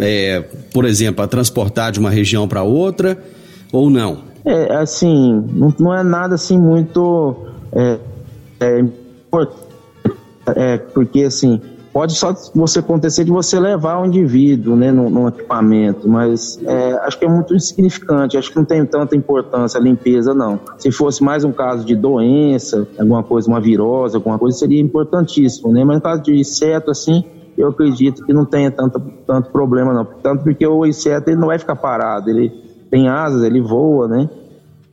é, 0.00 0.40
por 0.72 0.84
exemplo, 0.84 1.24
a 1.24 1.28
transportar 1.28 1.92
de 1.92 1.98
uma 1.98 2.10
região 2.10 2.46
para 2.46 2.62
outra, 2.62 3.22
ou 3.72 3.90
não? 3.90 4.18
É, 4.44 4.76
assim, 4.76 5.44
não, 5.52 5.74
não 5.78 5.94
é 5.94 6.02
nada 6.02 6.36
assim 6.36 6.58
muito 6.58 7.36
é, 7.72 7.98
é, 8.60 8.84
é 10.56 10.78
porque 10.78 11.24
assim 11.24 11.60
pode 11.92 12.14
só 12.14 12.32
você 12.54 12.78
acontecer 12.78 13.24
de 13.24 13.30
você 13.30 13.58
levar 13.58 14.00
o 14.00 14.06
indivíduo 14.06 14.76
né, 14.76 14.92
no, 14.92 15.08
no 15.10 15.28
equipamento, 15.28 16.08
mas 16.08 16.58
é, 16.64 16.92
acho 17.04 17.18
que 17.18 17.24
é 17.24 17.28
muito 17.28 17.54
insignificante, 17.54 18.36
acho 18.36 18.50
que 18.50 18.56
não 18.56 18.64
tem 18.64 18.84
tanta 18.84 19.16
importância 19.16 19.78
a 19.78 19.82
limpeza, 19.82 20.34
não. 20.34 20.60
Se 20.78 20.90
fosse 20.90 21.22
mais 21.22 21.44
um 21.44 21.52
caso 21.52 21.84
de 21.84 21.96
doença, 21.96 22.86
alguma 22.98 23.22
coisa, 23.22 23.48
uma 23.48 23.60
virose, 23.60 24.16
alguma 24.16 24.38
coisa, 24.38 24.56
seria 24.58 24.80
importantíssimo, 24.80 25.72
né? 25.72 25.84
Mas 25.84 25.96
no 25.96 26.02
caso 26.02 26.22
de 26.22 26.38
inseto, 26.38 26.90
assim, 26.90 27.24
eu 27.56 27.68
acredito 27.68 28.24
que 28.24 28.32
não 28.32 28.44
tenha 28.44 28.70
tanto, 28.70 29.00
tanto 29.26 29.50
problema, 29.50 29.92
não. 29.92 30.04
Tanto 30.04 30.44
porque 30.44 30.66
o 30.66 30.86
inseto 30.86 31.30
ele 31.30 31.40
não 31.40 31.48
vai 31.48 31.58
ficar 31.58 31.76
parado, 31.76 32.30
ele 32.30 32.50
tem 32.90 33.08
asas, 33.08 33.42
ele 33.42 33.60
voa, 33.60 34.06
né? 34.08 34.28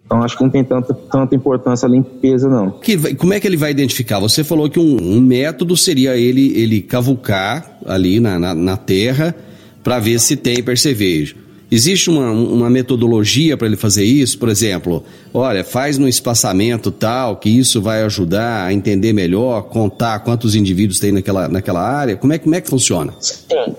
Então 0.06 0.22
acho 0.22 0.38
que 0.38 0.44
não 0.44 0.50
tem 0.50 0.64
tanta, 0.64 0.94
tanta 0.94 1.36
importância 1.36 1.88
a 1.88 1.90
limpeza, 1.90 2.48
não. 2.48 2.72
Que, 2.72 3.16
como 3.16 3.34
é 3.34 3.40
que 3.40 3.48
ele 3.48 3.58
vai 3.58 3.72
identificar? 3.72 4.20
Você 4.20 4.44
falou 4.44 4.70
que 4.70 4.80
um, 4.80 4.98
um 5.02 5.20
método 5.20 5.76
seria 5.76 6.16
ele, 6.16 6.56
ele 6.56 6.82
cavucar 6.82 7.80
ali 7.86 8.20
na, 8.20 8.38
na, 8.38 8.54
na 8.54 8.78
terra 8.78 9.36
para 9.84 10.00
ver 10.00 10.20
se 10.20 10.36
tem 10.36 10.62
percevejo. 10.62 11.36
Existe 11.72 12.12
uma, 12.12 12.30
uma 12.30 12.70
metodologia 12.70 13.58
para 13.58 13.66
ele 13.66 13.76
fazer 13.76 14.04
isso? 14.04 14.38
Por 14.38 14.50
exemplo, 14.50 15.04
olha, 15.34 15.64
faz 15.64 15.98
no 15.98 16.08
espaçamento 16.08 16.92
tal, 16.92 17.38
que 17.38 17.50
isso 17.50 17.82
vai 17.82 18.04
ajudar 18.04 18.66
a 18.66 18.74
entender 18.74 19.12
melhor, 19.14 19.64
contar 19.64 20.20
quantos 20.20 20.56
indivíduos 20.56 21.00
tem 21.00 21.12
naquela, 21.12 21.48
naquela 21.48 21.82
área? 21.82 22.16
Como 22.16 22.32
é, 22.32 22.38
como 22.38 22.54
é 22.54 22.62
que 22.62 22.70
funciona? 22.70 23.14
Sim. 23.20 23.76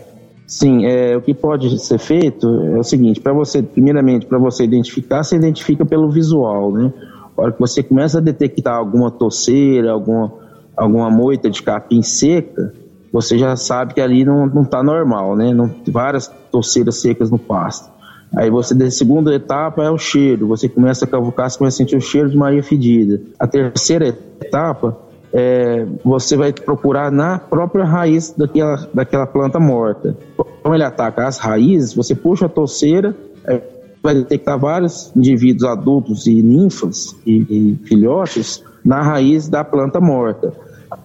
Sim, 0.46 0.86
é, 0.86 1.16
o 1.16 1.20
que 1.20 1.34
pode 1.34 1.76
ser 1.80 1.98
feito 1.98 2.46
é 2.46 2.78
o 2.78 2.84
seguinte, 2.84 3.20
para 3.20 3.32
você, 3.32 3.62
primeiramente, 3.62 4.26
para 4.26 4.38
você 4.38 4.62
identificar, 4.62 5.24
você 5.24 5.36
identifica 5.36 5.84
pelo 5.84 6.08
visual, 6.08 6.72
né? 6.72 6.92
A 7.36 7.42
hora 7.42 7.52
que 7.52 7.58
você 7.58 7.82
começa 7.82 8.18
a 8.18 8.20
detectar 8.20 8.76
alguma 8.76 9.10
toceira, 9.10 9.90
alguma, 9.90 10.32
alguma 10.76 11.10
moita 11.10 11.50
de 11.50 11.62
capim 11.62 12.00
seca, 12.00 12.72
você 13.12 13.36
já 13.36 13.56
sabe 13.56 13.94
que 13.94 14.00
ali 14.00 14.24
não 14.24 14.62
está 14.62 14.82
normal, 14.82 15.36
né? 15.36 15.52
Não, 15.52 15.70
várias 15.88 16.28
toceiras 16.50 16.96
secas 16.96 17.30
no 17.30 17.38
pasto. 17.38 17.90
Aí 18.34 18.50
você, 18.50 18.74
a 18.82 18.90
segunda 18.90 19.34
etapa 19.34 19.82
é 19.82 19.90
o 19.90 19.98
cheiro. 19.98 20.46
Você 20.48 20.68
começa 20.68 21.04
a 21.04 21.08
cavucar, 21.08 21.50
você 21.50 21.58
começa 21.58 21.76
a 21.76 21.78
sentir 21.78 21.96
o 21.96 22.00
cheiro 22.00 22.30
de 22.30 22.36
Maria 22.36 22.62
Fedida. 22.62 23.20
A 23.38 23.46
terceira 23.46 24.08
etapa 24.08 24.96
é, 25.32 25.86
você 26.04 26.36
vai 26.36 26.52
procurar 26.52 27.10
na 27.10 27.38
própria 27.38 27.84
raiz 27.84 28.34
daquela, 28.36 28.88
daquela 28.92 29.26
planta 29.26 29.58
morta. 29.58 30.16
Como 30.62 30.74
ele 30.74 30.84
ataca 30.84 31.26
as 31.26 31.38
raízes, 31.38 31.94
você 31.94 32.14
puxa 32.14 32.46
a 32.46 32.48
touceira, 32.48 33.14
é, 33.44 33.60
vai 34.02 34.14
detectar 34.14 34.58
vários 34.58 35.12
indivíduos 35.16 35.64
adultos 35.64 36.26
e 36.26 36.42
ninfas 36.42 37.16
e, 37.26 37.46
e 37.50 37.86
filhotes 37.86 38.62
na 38.84 39.02
raiz 39.02 39.48
da 39.48 39.64
planta 39.64 40.00
morta. 40.00 40.52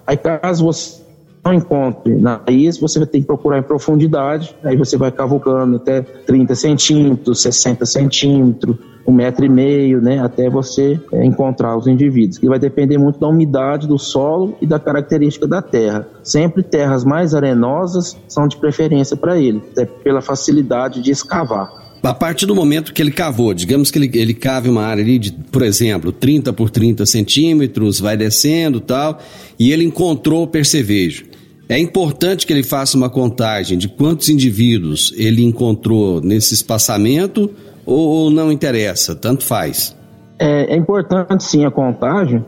Aí 0.05 0.17
caso 0.17 0.65
você 0.65 1.00
não 1.43 1.53
encontre 1.53 2.15
na 2.15 2.41
raiz, 2.45 2.77
você 2.77 2.99
vai 2.99 3.07
ter 3.07 3.19
que 3.19 3.25
procurar 3.25 3.59
em 3.59 3.63
profundidade, 3.63 4.55
aí 4.63 4.77
você 4.77 4.97
vai 4.97 5.11
cavucando 5.11 5.77
até 5.77 6.01
30 6.01 6.55
centímetros, 6.55 7.41
60 7.41 7.85
centímetros, 7.85 8.77
um 9.07 9.11
metro 9.11 9.43
e 9.43 9.49
meio, 9.49 9.99
né, 9.99 10.19
até 10.19 10.49
você 10.49 10.99
é, 11.11 11.25
encontrar 11.25 11.75
os 11.75 11.87
indivíduos. 11.87 12.37
Que 12.37 12.47
vai 12.47 12.59
depender 12.59 12.97
muito 12.97 13.19
da 13.19 13.27
umidade 13.27 13.87
do 13.87 13.97
solo 13.97 14.55
e 14.61 14.67
da 14.67 14.79
característica 14.79 15.47
da 15.47 15.61
terra. 15.61 16.07
Sempre 16.23 16.61
terras 16.61 17.03
mais 17.03 17.33
arenosas 17.33 18.15
são 18.27 18.47
de 18.47 18.57
preferência 18.57 19.17
para 19.17 19.39
ele, 19.39 19.61
até 19.71 19.85
pela 19.85 20.21
facilidade 20.21 21.01
de 21.01 21.09
escavar. 21.09 21.81
A 22.03 22.15
partir 22.15 22.47
do 22.47 22.55
momento 22.55 22.93
que 22.93 23.01
ele 23.01 23.11
cavou, 23.11 23.53
digamos 23.53 23.91
que 23.91 23.99
ele, 23.99 24.09
ele 24.15 24.33
cave 24.33 24.69
uma 24.69 24.83
área 24.83 25.03
ali 25.03 25.19
de, 25.19 25.31
por 25.31 25.61
exemplo, 25.61 26.11
30 26.11 26.51
por 26.51 26.69
30 26.69 27.05
centímetros, 27.05 27.99
vai 27.99 28.17
descendo 28.17 28.79
tal, 28.79 29.19
e 29.59 29.71
ele 29.71 29.83
encontrou 29.83 30.43
o 30.43 30.47
percevejo. 30.47 31.30
É 31.71 31.79
importante 31.79 32.45
que 32.45 32.51
ele 32.51 32.63
faça 32.63 32.97
uma 32.97 33.09
contagem 33.09 33.77
de 33.77 33.87
quantos 33.87 34.27
indivíduos 34.27 35.13
ele 35.15 35.41
encontrou 35.41 36.19
nesse 36.19 36.53
espaçamento 36.53 37.49
ou, 37.85 38.09
ou 38.09 38.29
não 38.29 38.51
interessa, 38.51 39.15
tanto 39.15 39.45
faz? 39.45 39.95
É, 40.37 40.73
é, 40.73 40.75
importante 40.75 41.45
sim 41.45 41.63
a 41.63 41.71
contagem, 41.71 42.43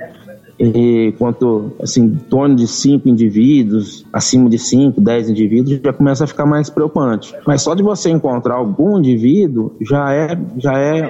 e 0.59 1.13
quanto 1.17 1.71
assim, 1.81 2.03
em 2.03 2.15
torno 2.15 2.53
de 2.53 2.67
cinco 2.67 3.07
indivíduos, 3.07 4.05
acima 4.11 4.49
de 4.49 4.59
cinco, 4.59 4.99
dez 4.99 5.29
indivíduos, 5.29 5.79
já 5.81 5.93
começa 5.93 6.25
a 6.25 6.27
ficar 6.27 6.45
mais 6.45 6.69
preocupante. 6.69 7.33
Mas 7.47 7.61
só 7.61 7.73
de 7.73 7.81
você 7.81 8.09
encontrar 8.09 8.55
algum 8.55 8.99
indivíduo 8.99 9.73
já 9.79 10.11
é, 10.11 10.37
já 10.57 10.77
é 10.77 11.09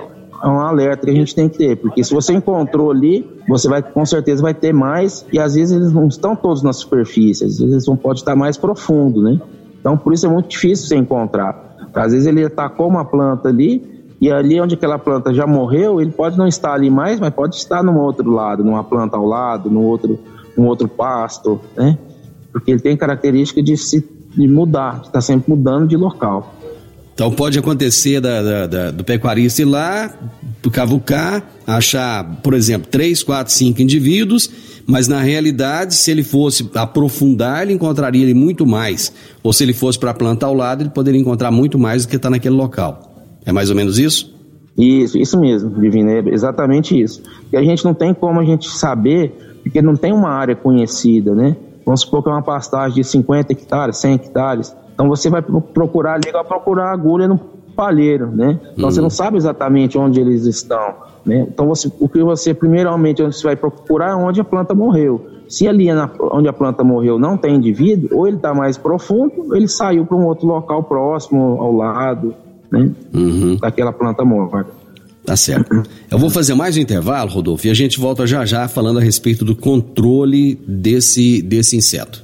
um 0.49 0.59
alerta 0.59 1.05
que 1.05 1.11
a 1.11 1.15
gente 1.15 1.33
tem 1.33 1.47
que 1.47 1.57
ter, 1.57 1.77
porque 1.77 2.03
se 2.03 2.13
você 2.13 2.33
encontrou 2.33 2.91
ali, 2.91 3.25
você 3.47 3.67
vai 3.69 3.81
com 3.81 4.05
certeza 4.05 4.41
vai 4.41 4.53
ter 4.53 4.73
mais, 4.73 5.25
e 5.31 5.39
às 5.39 5.55
vezes 5.55 5.75
eles 5.75 5.93
não 5.93 6.07
estão 6.07 6.35
todos 6.35 6.61
na 6.61 6.73
superfície, 6.73 7.45
às 7.45 7.59
vezes 7.59 7.71
eles 7.71 7.87
não 7.87 7.95
pode 7.95 8.19
estar 8.19 8.35
mais 8.35 8.57
profundo, 8.57 9.21
né? 9.21 9.39
Então 9.79 9.97
por 9.97 10.13
isso 10.13 10.25
é 10.25 10.29
muito 10.29 10.49
difícil 10.49 10.87
você 10.87 10.95
encontrar. 10.95 11.75
Às 11.93 12.11
vezes 12.11 12.27
ele 12.27 12.43
atacou 12.43 12.87
uma 12.87 13.05
planta 13.05 13.49
ali, 13.49 13.93
e 14.19 14.31
ali 14.31 14.59
onde 14.59 14.75
aquela 14.75 14.97
planta 14.97 15.33
já 15.33 15.45
morreu, 15.45 15.99
ele 15.99 16.11
pode 16.11 16.37
não 16.37 16.47
estar 16.47 16.73
ali 16.73 16.89
mais, 16.89 17.19
mas 17.19 17.33
pode 17.33 17.55
estar 17.55 17.83
no 17.83 17.99
outro 17.99 18.31
lado, 18.31 18.63
numa 18.63 18.83
planta 18.83 19.17
ao 19.17 19.25
lado, 19.25 19.69
no 19.69 19.81
outro, 19.81 20.17
no 20.57 20.65
outro 20.65 20.87
pasto, 20.87 21.59
né? 21.75 21.97
Porque 22.51 22.71
ele 22.71 22.79
tem 22.79 22.95
característica 22.95 23.61
de 23.61 23.75
se 23.75 24.01
de 24.35 24.47
mudar, 24.47 24.99
de 25.01 25.07
estar 25.07 25.21
sempre 25.21 25.51
mudando 25.51 25.87
de 25.87 25.95
local. 25.95 26.53
Então 27.13 27.31
pode 27.31 27.59
acontecer 27.59 28.19
da, 28.19 28.41
da, 28.41 28.67
da, 28.67 28.91
do 28.91 29.03
pecuarista 29.03 29.61
ir 29.61 29.65
lá, 29.65 30.13
cavucar, 30.71 31.47
achar, 31.67 32.39
por 32.41 32.53
exemplo, 32.53 32.87
três, 32.89 33.21
quatro, 33.21 33.53
cinco 33.53 33.81
indivíduos, 33.81 34.49
mas 34.85 35.07
na 35.07 35.21
realidade, 35.21 35.93
se 35.93 36.09
ele 36.09 36.23
fosse 36.23 36.69
aprofundar, 36.73 37.61
ele 37.61 37.73
encontraria 37.73 38.23
ele 38.23 38.33
muito 38.33 38.65
mais. 38.65 39.13
Ou 39.41 39.53
se 39.53 39.63
ele 39.63 39.73
fosse 39.73 39.99
para 39.99 40.11
a 40.11 40.13
planta 40.13 40.45
ao 40.45 40.53
lado, 40.53 40.81
ele 40.81 40.89
poderia 40.89 41.19
encontrar 41.19 41.51
muito 41.51 41.77
mais 41.77 42.05
do 42.05 42.09
que 42.09 42.15
está 42.15 42.29
naquele 42.29 42.55
local. 42.55 43.13
É 43.45 43.51
mais 43.51 43.69
ou 43.69 43.75
menos 43.75 43.99
isso? 43.99 44.33
Isso, 44.77 45.17
isso 45.17 45.39
mesmo, 45.39 45.69
Divino, 45.79 46.09
é 46.09 46.23
exatamente 46.29 46.99
isso. 46.99 47.21
E 47.51 47.57
a 47.57 47.61
gente 47.61 47.85
não 47.85 47.93
tem 47.93 48.13
como 48.13 48.39
a 48.39 48.43
gente 48.43 48.67
saber, 48.69 49.59
porque 49.61 49.81
não 49.81 49.95
tem 49.95 50.11
uma 50.11 50.29
área 50.29 50.55
conhecida, 50.55 51.35
né? 51.35 51.55
Vamos 51.85 52.01
supor 52.01 52.23
que 52.23 52.29
é 52.29 52.31
uma 52.31 52.41
pastagem 52.41 52.95
de 52.95 53.03
50 53.03 53.51
hectares, 53.51 53.97
100 53.97 54.13
hectares. 54.13 54.75
Então 54.93 55.07
você 55.07 55.29
vai 55.29 55.41
procurar 55.41 56.15
ali, 56.15 56.31
vai 56.31 56.43
procurar 56.43 56.91
agulha 56.91 57.27
no 57.27 57.37
palheiro, 57.75 58.27
né? 58.27 58.59
Então 58.73 58.89
você 58.91 59.01
não 59.01 59.09
sabe 59.09 59.37
exatamente 59.37 59.97
onde 59.97 60.19
eles 60.19 60.45
estão, 60.45 60.93
né? 61.25 61.47
Então 61.51 61.67
você, 61.67 61.91
o 61.99 62.07
que 62.07 62.23
você 62.23 62.53
primeiramente 62.53 63.21
onde 63.21 63.35
você 63.35 63.43
vai 63.43 63.55
procurar 63.55 64.11
é 64.11 64.15
onde 64.15 64.39
a 64.39 64.43
planta 64.43 64.73
morreu. 64.75 65.27
Se 65.47 65.67
ali 65.67 65.89
é 65.89 65.93
na, 65.93 66.09
onde 66.31 66.47
a 66.47 66.53
planta 66.53 66.83
morreu 66.83 67.19
não 67.19 67.37
tem 67.37 67.55
indivíduo, 67.55 68.09
ou 68.17 68.27
ele 68.27 68.37
está 68.37 68.53
mais 68.53 68.77
profundo, 68.77 69.33
ou 69.49 69.55
ele 69.55 69.67
saiu 69.67 70.05
para 70.05 70.17
um 70.17 70.25
outro 70.25 70.47
local 70.47 70.83
próximo 70.83 71.57
ao 71.59 71.75
lado, 71.75 72.33
né? 72.71 72.91
Uhum. 73.13 73.57
Daquela 73.57 73.91
planta 73.91 74.23
morta. 74.23 74.83
Tá 75.25 75.37
certo. 75.37 75.83
Eu 76.11 76.17
vou 76.17 76.29
fazer 76.29 76.53
mais 76.53 76.75
um 76.75 76.81
intervalo, 76.81 77.29
Rodolfo, 77.29 77.65
e 77.67 77.69
a 77.69 77.73
gente 77.73 77.99
volta 77.99 78.27
já 78.27 78.45
já 78.45 78.67
falando 78.67 78.99
a 78.99 79.01
respeito 79.01 79.45
do 79.45 79.55
controle 79.55 80.55
desse, 80.67 81.41
desse 81.41 81.77
inseto. 81.77 82.23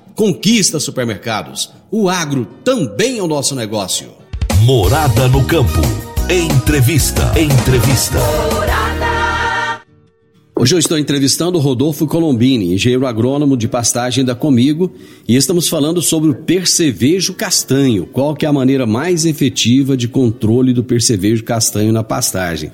Conquista 0.15 0.79
supermercados. 0.79 1.71
O 1.89 2.09
agro 2.09 2.45
também 2.63 3.17
é 3.17 3.23
o 3.23 3.27
nosso 3.27 3.55
negócio. 3.55 4.09
Morada 4.63 5.27
no 5.29 5.43
campo. 5.45 5.79
Entrevista. 6.29 7.31
Entrevista. 7.39 8.19
Morada. 8.53 9.81
Hoje 10.59 10.75
eu 10.75 10.79
estou 10.79 10.99
entrevistando 10.99 11.57
o 11.57 11.61
Rodolfo 11.61 12.05
Colombini, 12.05 12.73
engenheiro 12.73 13.07
agrônomo 13.07 13.57
de 13.57 13.67
pastagem 13.67 14.23
da 14.23 14.35
Comigo, 14.35 14.91
e 15.27 15.35
estamos 15.35 15.67
falando 15.67 16.01
sobre 16.01 16.29
o 16.29 16.35
percevejo 16.35 17.33
castanho. 17.33 18.05
Qual 18.05 18.35
que 18.35 18.45
é 18.45 18.49
a 18.49 18.53
maneira 18.53 18.85
mais 18.85 19.25
efetiva 19.25 19.97
de 19.97 20.07
controle 20.07 20.73
do 20.73 20.83
percevejo 20.83 21.43
castanho 21.43 21.91
na 21.91 22.03
pastagem? 22.03 22.71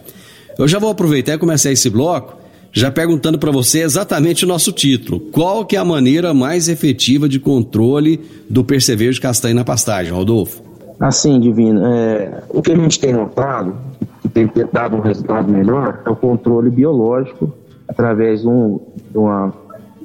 Eu 0.57 0.67
já 0.67 0.79
vou 0.79 0.89
aproveitar 0.89 1.35
e 1.35 1.37
começar 1.37 1.71
esse 1.71 1.89
bloco 1.89 2.36
já 2.77 2.91
perguntando 2.91 3.39
para 3.39 3.51
você 3.51 3.81
exatamente 3.81 4.45
o 4.45 4.47
nosso 4.47 4.71
título. 4.71 5.19
Qual 5.19 5.65
que 5.65 5.75
é 5.75 5.79
a 5.79 5.85
maneira 5.85 6.33
mais 6.33 6.69
efetiva 6.69 7.27
de 7.27 7.39
controle 7.39 8.21
do 8.47 8.63
percevejo 8.63 9.19
castanho 9.19 9.55
na 9.55 9.65
pastagem, 9.65 10.13
Rodolfo? 10.13 10.61
Assim, 10.99 11.39
Divino, 11.39 11.83
é, 11.85 12.43
o 12.49 12.61
que 12.61 12.71
a 12.71 12.75
gente 12.75 12.99
tem 12.99 13.13
notado, 13.13 13.75
que 14.21 14.29
tem 14.29 14.49
dado 14.71 14.95
um 14.95 14.99
resultado 14.99 15.51
melhor, 15.51 16.03
é 16.05 16.09
o 16.09 16.15
controle 16.15 16.69
biológico 16.69 17.51
através 17.87 18.41
de, 18.41 18.47
um, 18.47 18.79
de 19.09 19.17
uma 19.17 19.53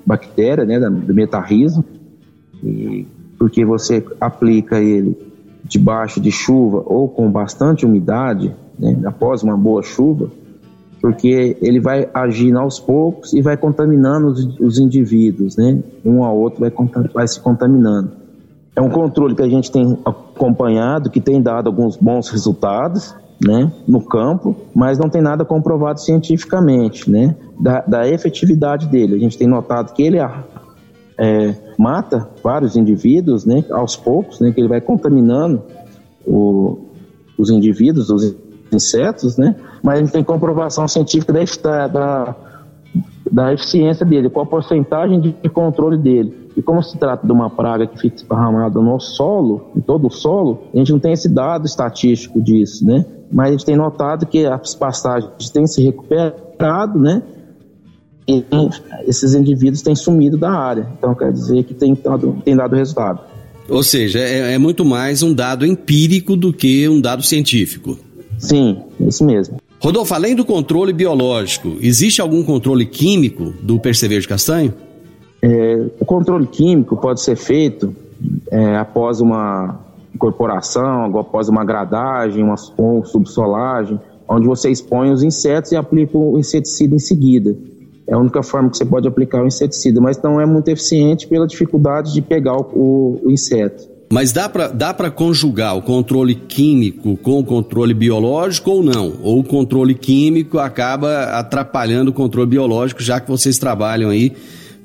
bactéria, 0.06 0.64
né, 0.64 0.80
do 0.80 1.14
metarrismo, 1.14 1.84
e 2.64 3.06
porque 3.38 3.64
você 3.64 4.04
aplica 4.20 4.80
ele 4.80 5.16
debaixo 5.64 6.20
de 6.20 6.30
chuva 6.30 6.82
ou 6.86 7.08
com 7.08 7.30
bastante 7.30 7.84
umidade, 7.84 8.54
né, 8.78 8.98
após 9.04 9.42
uma 9.42 9.56
boa 9.56 9.82
chuva, 9.82 10.30
porque 11.02 11.56
ele 11.60 11.80
vai 11.80 12.08
agindo 12.14 12.60
aos 12.60 12.78
poucos 12.78 13.32
e 13.32 13.42
vai 13.42 13.56
contaminando 13.56 14.28
os, 14.28 14.60
os 14.60 14.78
indivíduos, 14.78 15.56
né? 15.56 15.82
Um 16.04 16.22
ao 16.22 16.38
outro 16.38 16.60
vai, 16.60 16.72
vai 17.12 17.26
se 17.26 17.40
contaminando. 17.40 18.12
É 18.76 18.80
um 18.80 18.88
controle 18.88 19.34
que 19.34 19.42
a 19.42 19.48
gente 19.48 19.70
tem 19.70 19.98
acompanhado, 20.04 21.10
que 21.10 21.20
tem 21.20 21.42
dado 21.42 21.66
alguns 21.66 21.96
bons 21.96 22.30
resultados, 22.30 23.14
né, 23.44 23.72
no 23.88 24.00
campo, 24.00 24.54
mas 24.72 24.98
não 24.98 25.08
tem 25.08 25.20
nada 25.20 25.44
comprovado 25.44 26.00
cientificamente, 26.00 27.10
né, 27.10 27.34
da, 27.58 27.80
da 27.80 28.08
efetividade 28.08 28.86
dele. 28.86 29.16
A 29.16 29.18
gente 29.18 29.36
tem 29.36 29.48
notado 29.48 29.92
que 29.92 30.02
ele 30.02 30.18
é, 31.18 31.56
mata 31.76 32.30
vários 32.42 32.76
indivíduos, 32.76 33.44
né, 33.44 33.64
aos 33.72 33.96
poucos, 33.96 34.38
né, 34.38 34.52
que 34.52 34.60
ele 34.60 34.68
vai 34.68 34.80
contaminando 34.80 35.60
o, 36.24 36.78
os 37.36 37.50
indivíduos, 37.50 38.08
os 38.08 38.36
insetos, 38.72 39.36
né, 39.36 39.54
mas 39.82 40.00
gente 40.00 40.12
tem 40.12 40.24
comprovação 40.24 40.86
científica 40.88 41.32
da, 41.32 41.86
da, 41.86 42.36
da 43.30 43.52
eficiência 43.52 44.04
dele, 44.04 44.30
qual 44.30 44.44
a 44.44 44.48
porcentagem 44.48 45.20
de 45.20 45.48
controle 45.48 45.96
dele. 45.96 46.42
E 46.56 46.62
como 46.62 46.82
se 46.82 46.98
trata 46.98 47.26
de 47.26 47.32
uma 47.32 47.48
praga 47.48 47.86
que 47.86 47.98
fica 47.98 48.16
esparramada 48.16 48.78
no 48.80 49.00
solo, 49.00 49.70
em 49.74 49.80
todo 49.80 50.08
o 50.08 50.10
solo, 50.10 50.64
a 50.74 50.76
gente 50.76 50.92
não 50.92 50.98
tem 50.98 51.12
esse 51.12 51.28
dado 51.28 51.66
estatístico 51.66 52.42
disso, 52.42 52.84
né? 52.84 53.04
Mas 53.32 53.48
a 53.48 53.50
gente 53.52 53.64
tem 53.64 53.76
notado 53.76 54.26
que 54.26 54.44
as 54.44 54.74
pastagens 54.74 55.48
têm 55.50 55.66
se 55.66 55.82
recuperado, 55.82 56.98
né? 56.98 57.22
E 58.28 58.44
esses 59.06 59.34
indivíduos 59.34 59.82
têm 59.82 59.96
sumido 59.96 60.36
da 60.36 60.50
área. 60.50 60.86
Então 60.98 61.14
quer 61.14 61.32
dizer 61.32 61.64
que 61.64 61.74
tem 61.74 61.94
dado, 61.94 62.36
tem 62.44 62.54
dado 62.54 62.76
resultado. 62.76 63.20
Ou 63.68 63.82
seja, 63.82 64.18
é, 64.18 64.54
é 64.54 64.58
muito 64.58 64.84
mais 64.84 65.22
um 65.22 65.32
dado 65.32 65.64
empírico 65.64 66.36
do 66.36 66.52
que 66.52 66.88
um 66.88 67.00
dado 67.00 67.22
científico. 67.22 67.96
Sim, 68.42 68.82
isso 69.00 69.24
mesmo. 69.24 69.56
Rodolfo, 69.80 70.12
além 70.14 70.34
do 70.34 70.44
controle 70.44 70.92
biológico, 70.92 71.76
existe 71.80 72.20
algum 72.20 72.42
controle 72.42 72.84
químico 72.84 73.54
do 73.62 73.78
percevejo 73.78 74.28
castanho? 74.28 74.74
É, 75.40 75.86
o 76.00 76.04
controle 76.04 76.46
químico 76.48 76.96
pode 76.96 77.20
ser 77.20 77.36
feito 77.36 77.94
é, 78.50 78.76
após 78.76 79.20
uma 79.20 79.80
incorporação, 80.12 81.16
após 81.16 81.48
uma 81.48 81.64
gradagem, 81.64 82.42
uma, 82.42 82.56
subsolagem, 82.56 83.98
onde 84.28 84.46
você 84.46 84.70
expõe 84.70 85.12
os 85.12 85.22
insetos 85.22 85.70
e 85.70 85.76
aplica 85.76 86.18
o 86.18 86.36
inseticida 86.36 86.96
em 86.96 87.00
seguida. 87.00 87.56
é 88.08 88.14
a 88.14 88.18
única 88.18 88.42
forma 88.42 88.70
que 88.70 88.76
você 88.76 88.84
pode 88.84 89.06
aplicar 89.06 89.42
o 89.42 89.46
inseticida, 89.46 90.00
mas 90.00 90.20
não 90.20 90.40
é 90.40 90.46
muito 90.46 90.68
eficiente 90.68 91.28
pela 91.28 91.46
dificuldade 91.46 92.12
de 92.12 92.20
pegar 92.20 92.56
o, 92.56 93.20
o 93.24 93.30
inseto. 93.30 93.91
Mas 94.12 94.30
dá 94.30 94.46
para 94.46 94.68
dá 94.68 95.10
conjugar 95.10 95.74
o 95.74 95.80
controle 95.80 96.34
químico 96.34 97.16
com 97.16 97.38
o 97.40 97.44
controle 97.44 97.94
biológico 97.94 98.70
ou 98.70 98.82
não? 98.82 99.14
Ou 99.22 99.40
o 99.40 99.42
controle 99.42 99.94
químico 99.94 100.58
acaba 100.58 101.38
atrapalhando 101.38 102.10
o 102.10 102.12
controle 102.12 102.50
biológico, 102.50 103.02
já 103.02 103.18
que 103.18 103.30
vocês 103.30 103.56
trabalham 103.56 104.10
aí, 104.10 104.34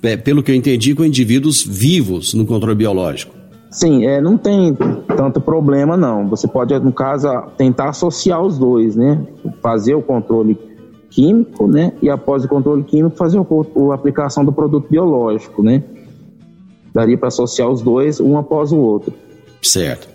é, 0.02 0.16
pelo 0.16 0.42
que 0.42 0.50
eu 0.50 0.56
entendi, 0.56 0.96
com 0.96 1.04
indivíduos 1.04 1.62
vivos 1.62 2.34
no 2.34 2.46
controle 2.46 2.76
biológico? 2.76 3.36
Sim, 3.70 4.06
é, 4.06 4.22
não 4.22 4.38
tem 4.38 4.74
tanto 5.18 5.42
problema 5.42 5.98
não. 5.98 6.26
Você 6.30 6.48
pode, 6.48 6.80
no 6.80 6.94
caso, 6.94 7.28
tentar 7.58 7.90
associar 7.90 8.42
os 8.42 8.58
dois, 8.58 8.96
né? 8.96 9.22
Fazer 9.62 9.94
o 9.94 10.02
controle 10.02 10.58
químico, 11.10 11.68
né? 11.68 11.92
E 12.02 12.10
após 12.10 12.46
o 12.46 12.48
controle 12.48 12.82
químico, 12.84 13.18
fazer 13.18 13.38
a 13.38 13.94
aplicação 13.94 14.46
do 14.46 14.54
produto 14.54 14.88
biológico, 14.90 15.62
né? 15.62 15.84
Daria 16.98 17.16
para 17.16 17.28
associar 17.28 17.70
os 17.70 17.84
dois, 17.84 18.20
um 18.20 18.40
após 18.40 18.72
o 18.72 18.78
outro. 18.78 19.14
Certo. 19.62 20.10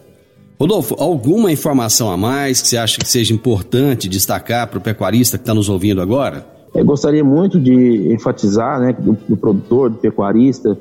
Rodolfo, 0.58 0.96
alguma 0.98 1.52
informação 1.52 2.10
a 2.10 2.16
mais 2.16 2.60
que 2.60 2.66
você 2.66 2.76
acha 2.76 2.98
que 2.98 3.08
seja 3.08 3.32
importante 3.32 4.08
destacar 4.08 4.66
para 4.66 4.78
o 4.78 4.80
pecuarista 4.80 5.38
que 5.38 5.42
está 5.42 5.54
nos 5.54 5.68
ouvindo 5.68 6.02
agora? 6.02 6.44
Eu 6.74 6.84
gostaria 6.84 7.22
muito 7.22 7.60
de 7.60 8.12
enfatizar, 8.12 8.80
né, 8.80 8.92
do, 8.92 9.16
do 9.28 9.36
produtor, 9.36 9.90
do 9.90 9.98
pecuarista, 9.98 10.76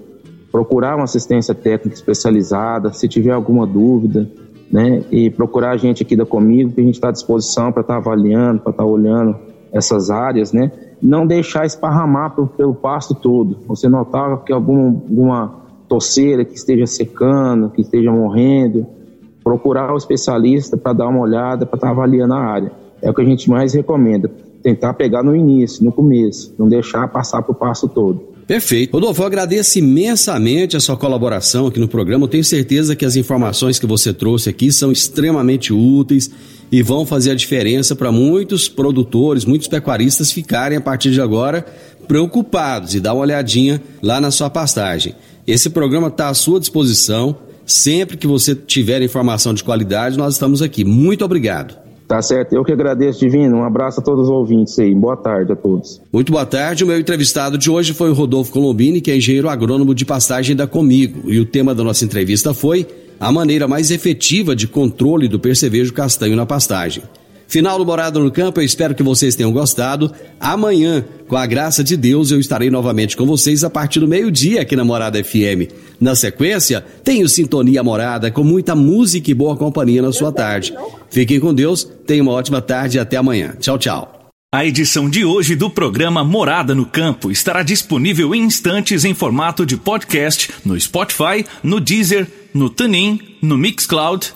procurar 0.52 0.96
uma 0.96 1.04
assistência 1.04 1.54
técnica 1.54 1.96
especializada, 1.96 2.92
se 2.94 3.08
tiver 3.08 3.32
alguma 3.32 3.68
dúvida, 3.68 4.28
né, 4.72 5.04
e 5.12 5.30
procurar 5.30 5.70
a 5.70 5.78
gente 5.78 6.02
aqui 6.02 6.16
da 6.16 6.26
Comigo, 6.26 6.72
que 6.72 6.82
a 6.82 6.84
gente 6.84 6.96
está 6.96 7.10
à 7.10 7.12
disposição 7.12 7.72
para 7.72 7.82
estar 7.82 7.94
tá 7.94 8.00
avaliando, 8.00 8.60
para 8.60 8.72
estar 8.72 8.84
tá 8.84 8.90
olhando 8.90 9.36
essas 9.72 10.10
áreas, 10.10 10.52
né, 10.52 10.72
não 11.00 11.28
deixar 11.28 11.64
esparramar 11.64 12.34
pelo, 12.34 12.48
pelo 12.48 12.74
pasto 12.74 13.14
todo. 13.14 13.60
Você 13.68 13.88
notar 13.88 14.44
que 14.44 14.52
alguma, 14.52 14.88
alguma 14.88 15.61
torceira 15.92 16.46
que 16.46 16.56
esteja 16.56 16.88
secando, 16.88 17.70
que 17.70 17.82
esteja 17.82 18.10
morrendo, 18.10 18.88
procurar 19.44 19.94
o 19.94 19.98
especialista 19.98 20.78
para 20.78 20.94
dar 20.94 21.10
uma 21.10 21.20
olhada, 21.20 21.66
para 21.66 21.76
estar 21.76 21.88
tá 21.88 21.92
avaliando 21.92 22.34
a 22.34 22.40
área. 22.40 22.72
É 23.02 23.10
o 23.10 23.14
que 23.14 23.22
a 23.22 23.26
gente 23.26 23.50
mais 23.50 23.74
recomenda. 23.74 24.32
Tentar 24.64 24.94
pegar 24.94 25.22
no 25.22 25.36
início, 25.36 25.84
no 25.84 25.92
começo, 25.92 26.56
não 26.58 26.70
deixar 26.70 27.10
passar 27.10 27.42
para 27.42 27.52
o 27.52 27.56
passo 27.56 27.90
todo. 27.90 28.22
Perfeito. 28.48 28.94
Rodolfo, 28.94 29.22
eu 29.22 29.26
agradeço 29.26 29.80
imensamente 29.80 30.78
a 30.78 30.80
sua 30.80 30.96
colaboração 30.96 31.68
aqui 31.68 31.80
no 31.80 31.90
programa. 31.90 32.24
Eu 32.24 32.30
tenho 32.30 32.44
certeza 32.44 32.96
que 32.96 33.04
as 33.04 33.18
informações 33.18 33.78
que 33.78 33.86
você 33.86 34.14
trouxe 34.14 34.50
aqui 34.50 34.72
são 34.72 34.94
extremamente 34.94 35.74
úteis 35.74 36.32
e 36.72 36.82
vão 36.82 37.06
fazer 37.06 37.32
a 37.32 37.36
diferença 37.36 37.98
para 37.98 38.14
muitos 38.14 38.70
produtores, 38.70 39.44
muitos 39.44 39.68
pecuaristas 39.68 40.32
ficarem 40.32 40.78
a 40.78 40.82
partir 40.82 41.12
de 41.12 41.20
agora 41.20 41.66
preocupados 42.08 42.96
e 42.96 43.00
dar 43.00 43.14
uma 43.14 43.24
olhadinha 43.24 43.82
lá 44.02 44.22
na 44.22 44.32
sua 44.32 44.50
pastagem. 44.50 45.16
Esse 45.52 45.70
programa 45.70 46.08
está 46.08 46.30
à 46.30 46.34
sua 46.34 46.62
disposição. 46.62 47.36
Sempre 47.66 48.16
que 48.16 48.26
você 48.26 48.56
tiver 48.56 49.02
informação 49.02 49.54
de 49.54 49.62
qualidade, 49.66 50.18
nós 50.18 50.36
estamos 50.36 50.62
aqui. 50.62 50.86
Muito 50.86 51.26
obrigado. 51.26 51.78
Tá 52.08 52.22
certo, 52.22 52.54
eu 52.54 52.64
que 52.64 52.72
agradeço, 52.72 53.20
Divino. 53.20 53.58
Um 53.58 53.64
abraço 53.66 54.00
a 54.00 54.04
todos 54.04 54.30
os 54.30 54.30
ouvintes 54.30 54.80
aí. 54.80 54.96
Boa 54.96 55.18
tarde 55.18 55.52
a 55.52 55.56
todos. 55.58 56.02
Muito 56.12 56.32
boa 56.32 56.46
tarde. 56.46 56.86
O 56.86 56.88
meu 56.88 56.98
entrevistado 56.98 57.58
de 57.58 57.70
hoje 57.70 57.94
foi 57.94 58.10
o 58.10 58.14
Rodolfo 58.14 58.50
Colombini, 58.50 59.02
que 59.02 59.12
é 59.12 59.18
engenheiro 59.18 59.50
agrônomo 59.50 59.94
de 59.94 60.06
pastagem 60.06 60.56
da 60.56 60.66
Comigo. 60.66 61.30
E 61.30 61.38
o 61.38 61.46
tema 61.46 61.76
da 61.76 61.84
nossa 61.84 62.06
entrevista 62.06 62.54
foi 62.54 62.88
a 63.20 63.30
maneira 63.30 63.68
mais 63.68 63.92
efetiva 63.92 64.56
de 64.56 64.70
controle 64.70 65.28
do 65.28 65.38
percevejo 65.38 65.92
castanho 65.92 66.38
na 66.38 66.46
pastagem. 66.46 67.04
Final 67.52 67.78
do 67.78 67.86
Morada 67.86 68.18
no 68.18 68.32
Campo, 68.32 68.62
eu 68.62 68.64
espero 68.64 68.96
que 68.96 69.04
vocês 69.04 69.36
tenham 69.36 69.52
gostado. 69.52 70.10
Amanhã, 70.40 71.04
com 71.28 71.36
a 71.36 71.46
graça 71.46 71.84
de 71.84 71.98
Deus, 71.98 72.32
eu 72.32 72.40
estarei 72.40 72.70
novamente 72.70 73.18
com 73.18 73.26
vocês 73.26 73.62
a 73.66 73.70
partir 73.70 74.00
do 74.00 74.08
meio-dia 74.08 74.62
aqui 74.62 74.74
na 74.74 74.86
Morada 74.86 75.22
FM. 75.22 75.70
Na 76.00 76.16
sequência, 76.16 76.80
tenho 77.04 77.28
Sintonia 77.28 77.84
Morada 77.84 78.32
com 78.32 78.42
muita 78.42 78.74
música 78.74 79.30
e 79.30 79.34
boa 79.34 79.58
companhia 79.58 80.02
na 80.02 80.14
sua 80.14 80.32
tarde. 80.32 80.74
Fiquem 81.10 81.42
com 81.42 81.54
Deus, 81.54 81.86
tenham 82.08 82.26
uma 82.26 82.32
ótima 82.32 82.62
tarde 82.62 82.96
e 82.96 83.02
até 83.02 83.18
amanhã. 83.18 83.54
Tchau, 83.60 83.78
tchau. 83.78 84.32
A 84.56 84.66
edição 84.66 85.10
de 85.10 85.26
hoje 85.26 85.54
do 85.54 85.70
programa 85.70 86.24
Morada 86.24 86.74
no 86.74 86.86
Campo 86.86 87.30
estará 87.30 87.64
disponível 87.64 88.34
em 88.34 88.44
instantes 88.44 89.04
em 89.04 89.14
formato 89.14 89.66
de 89.66 89.76
podcast 89.76 90.50
no 90.64 90.80
Spotify, 90.80 91.46
no 91.62 91.82
Deezer, 91.82 92.26
no 92.54 92.70
TuneIn, 92.70 93.20
no 93.42 93.58
Mixcloud 93.58 94.36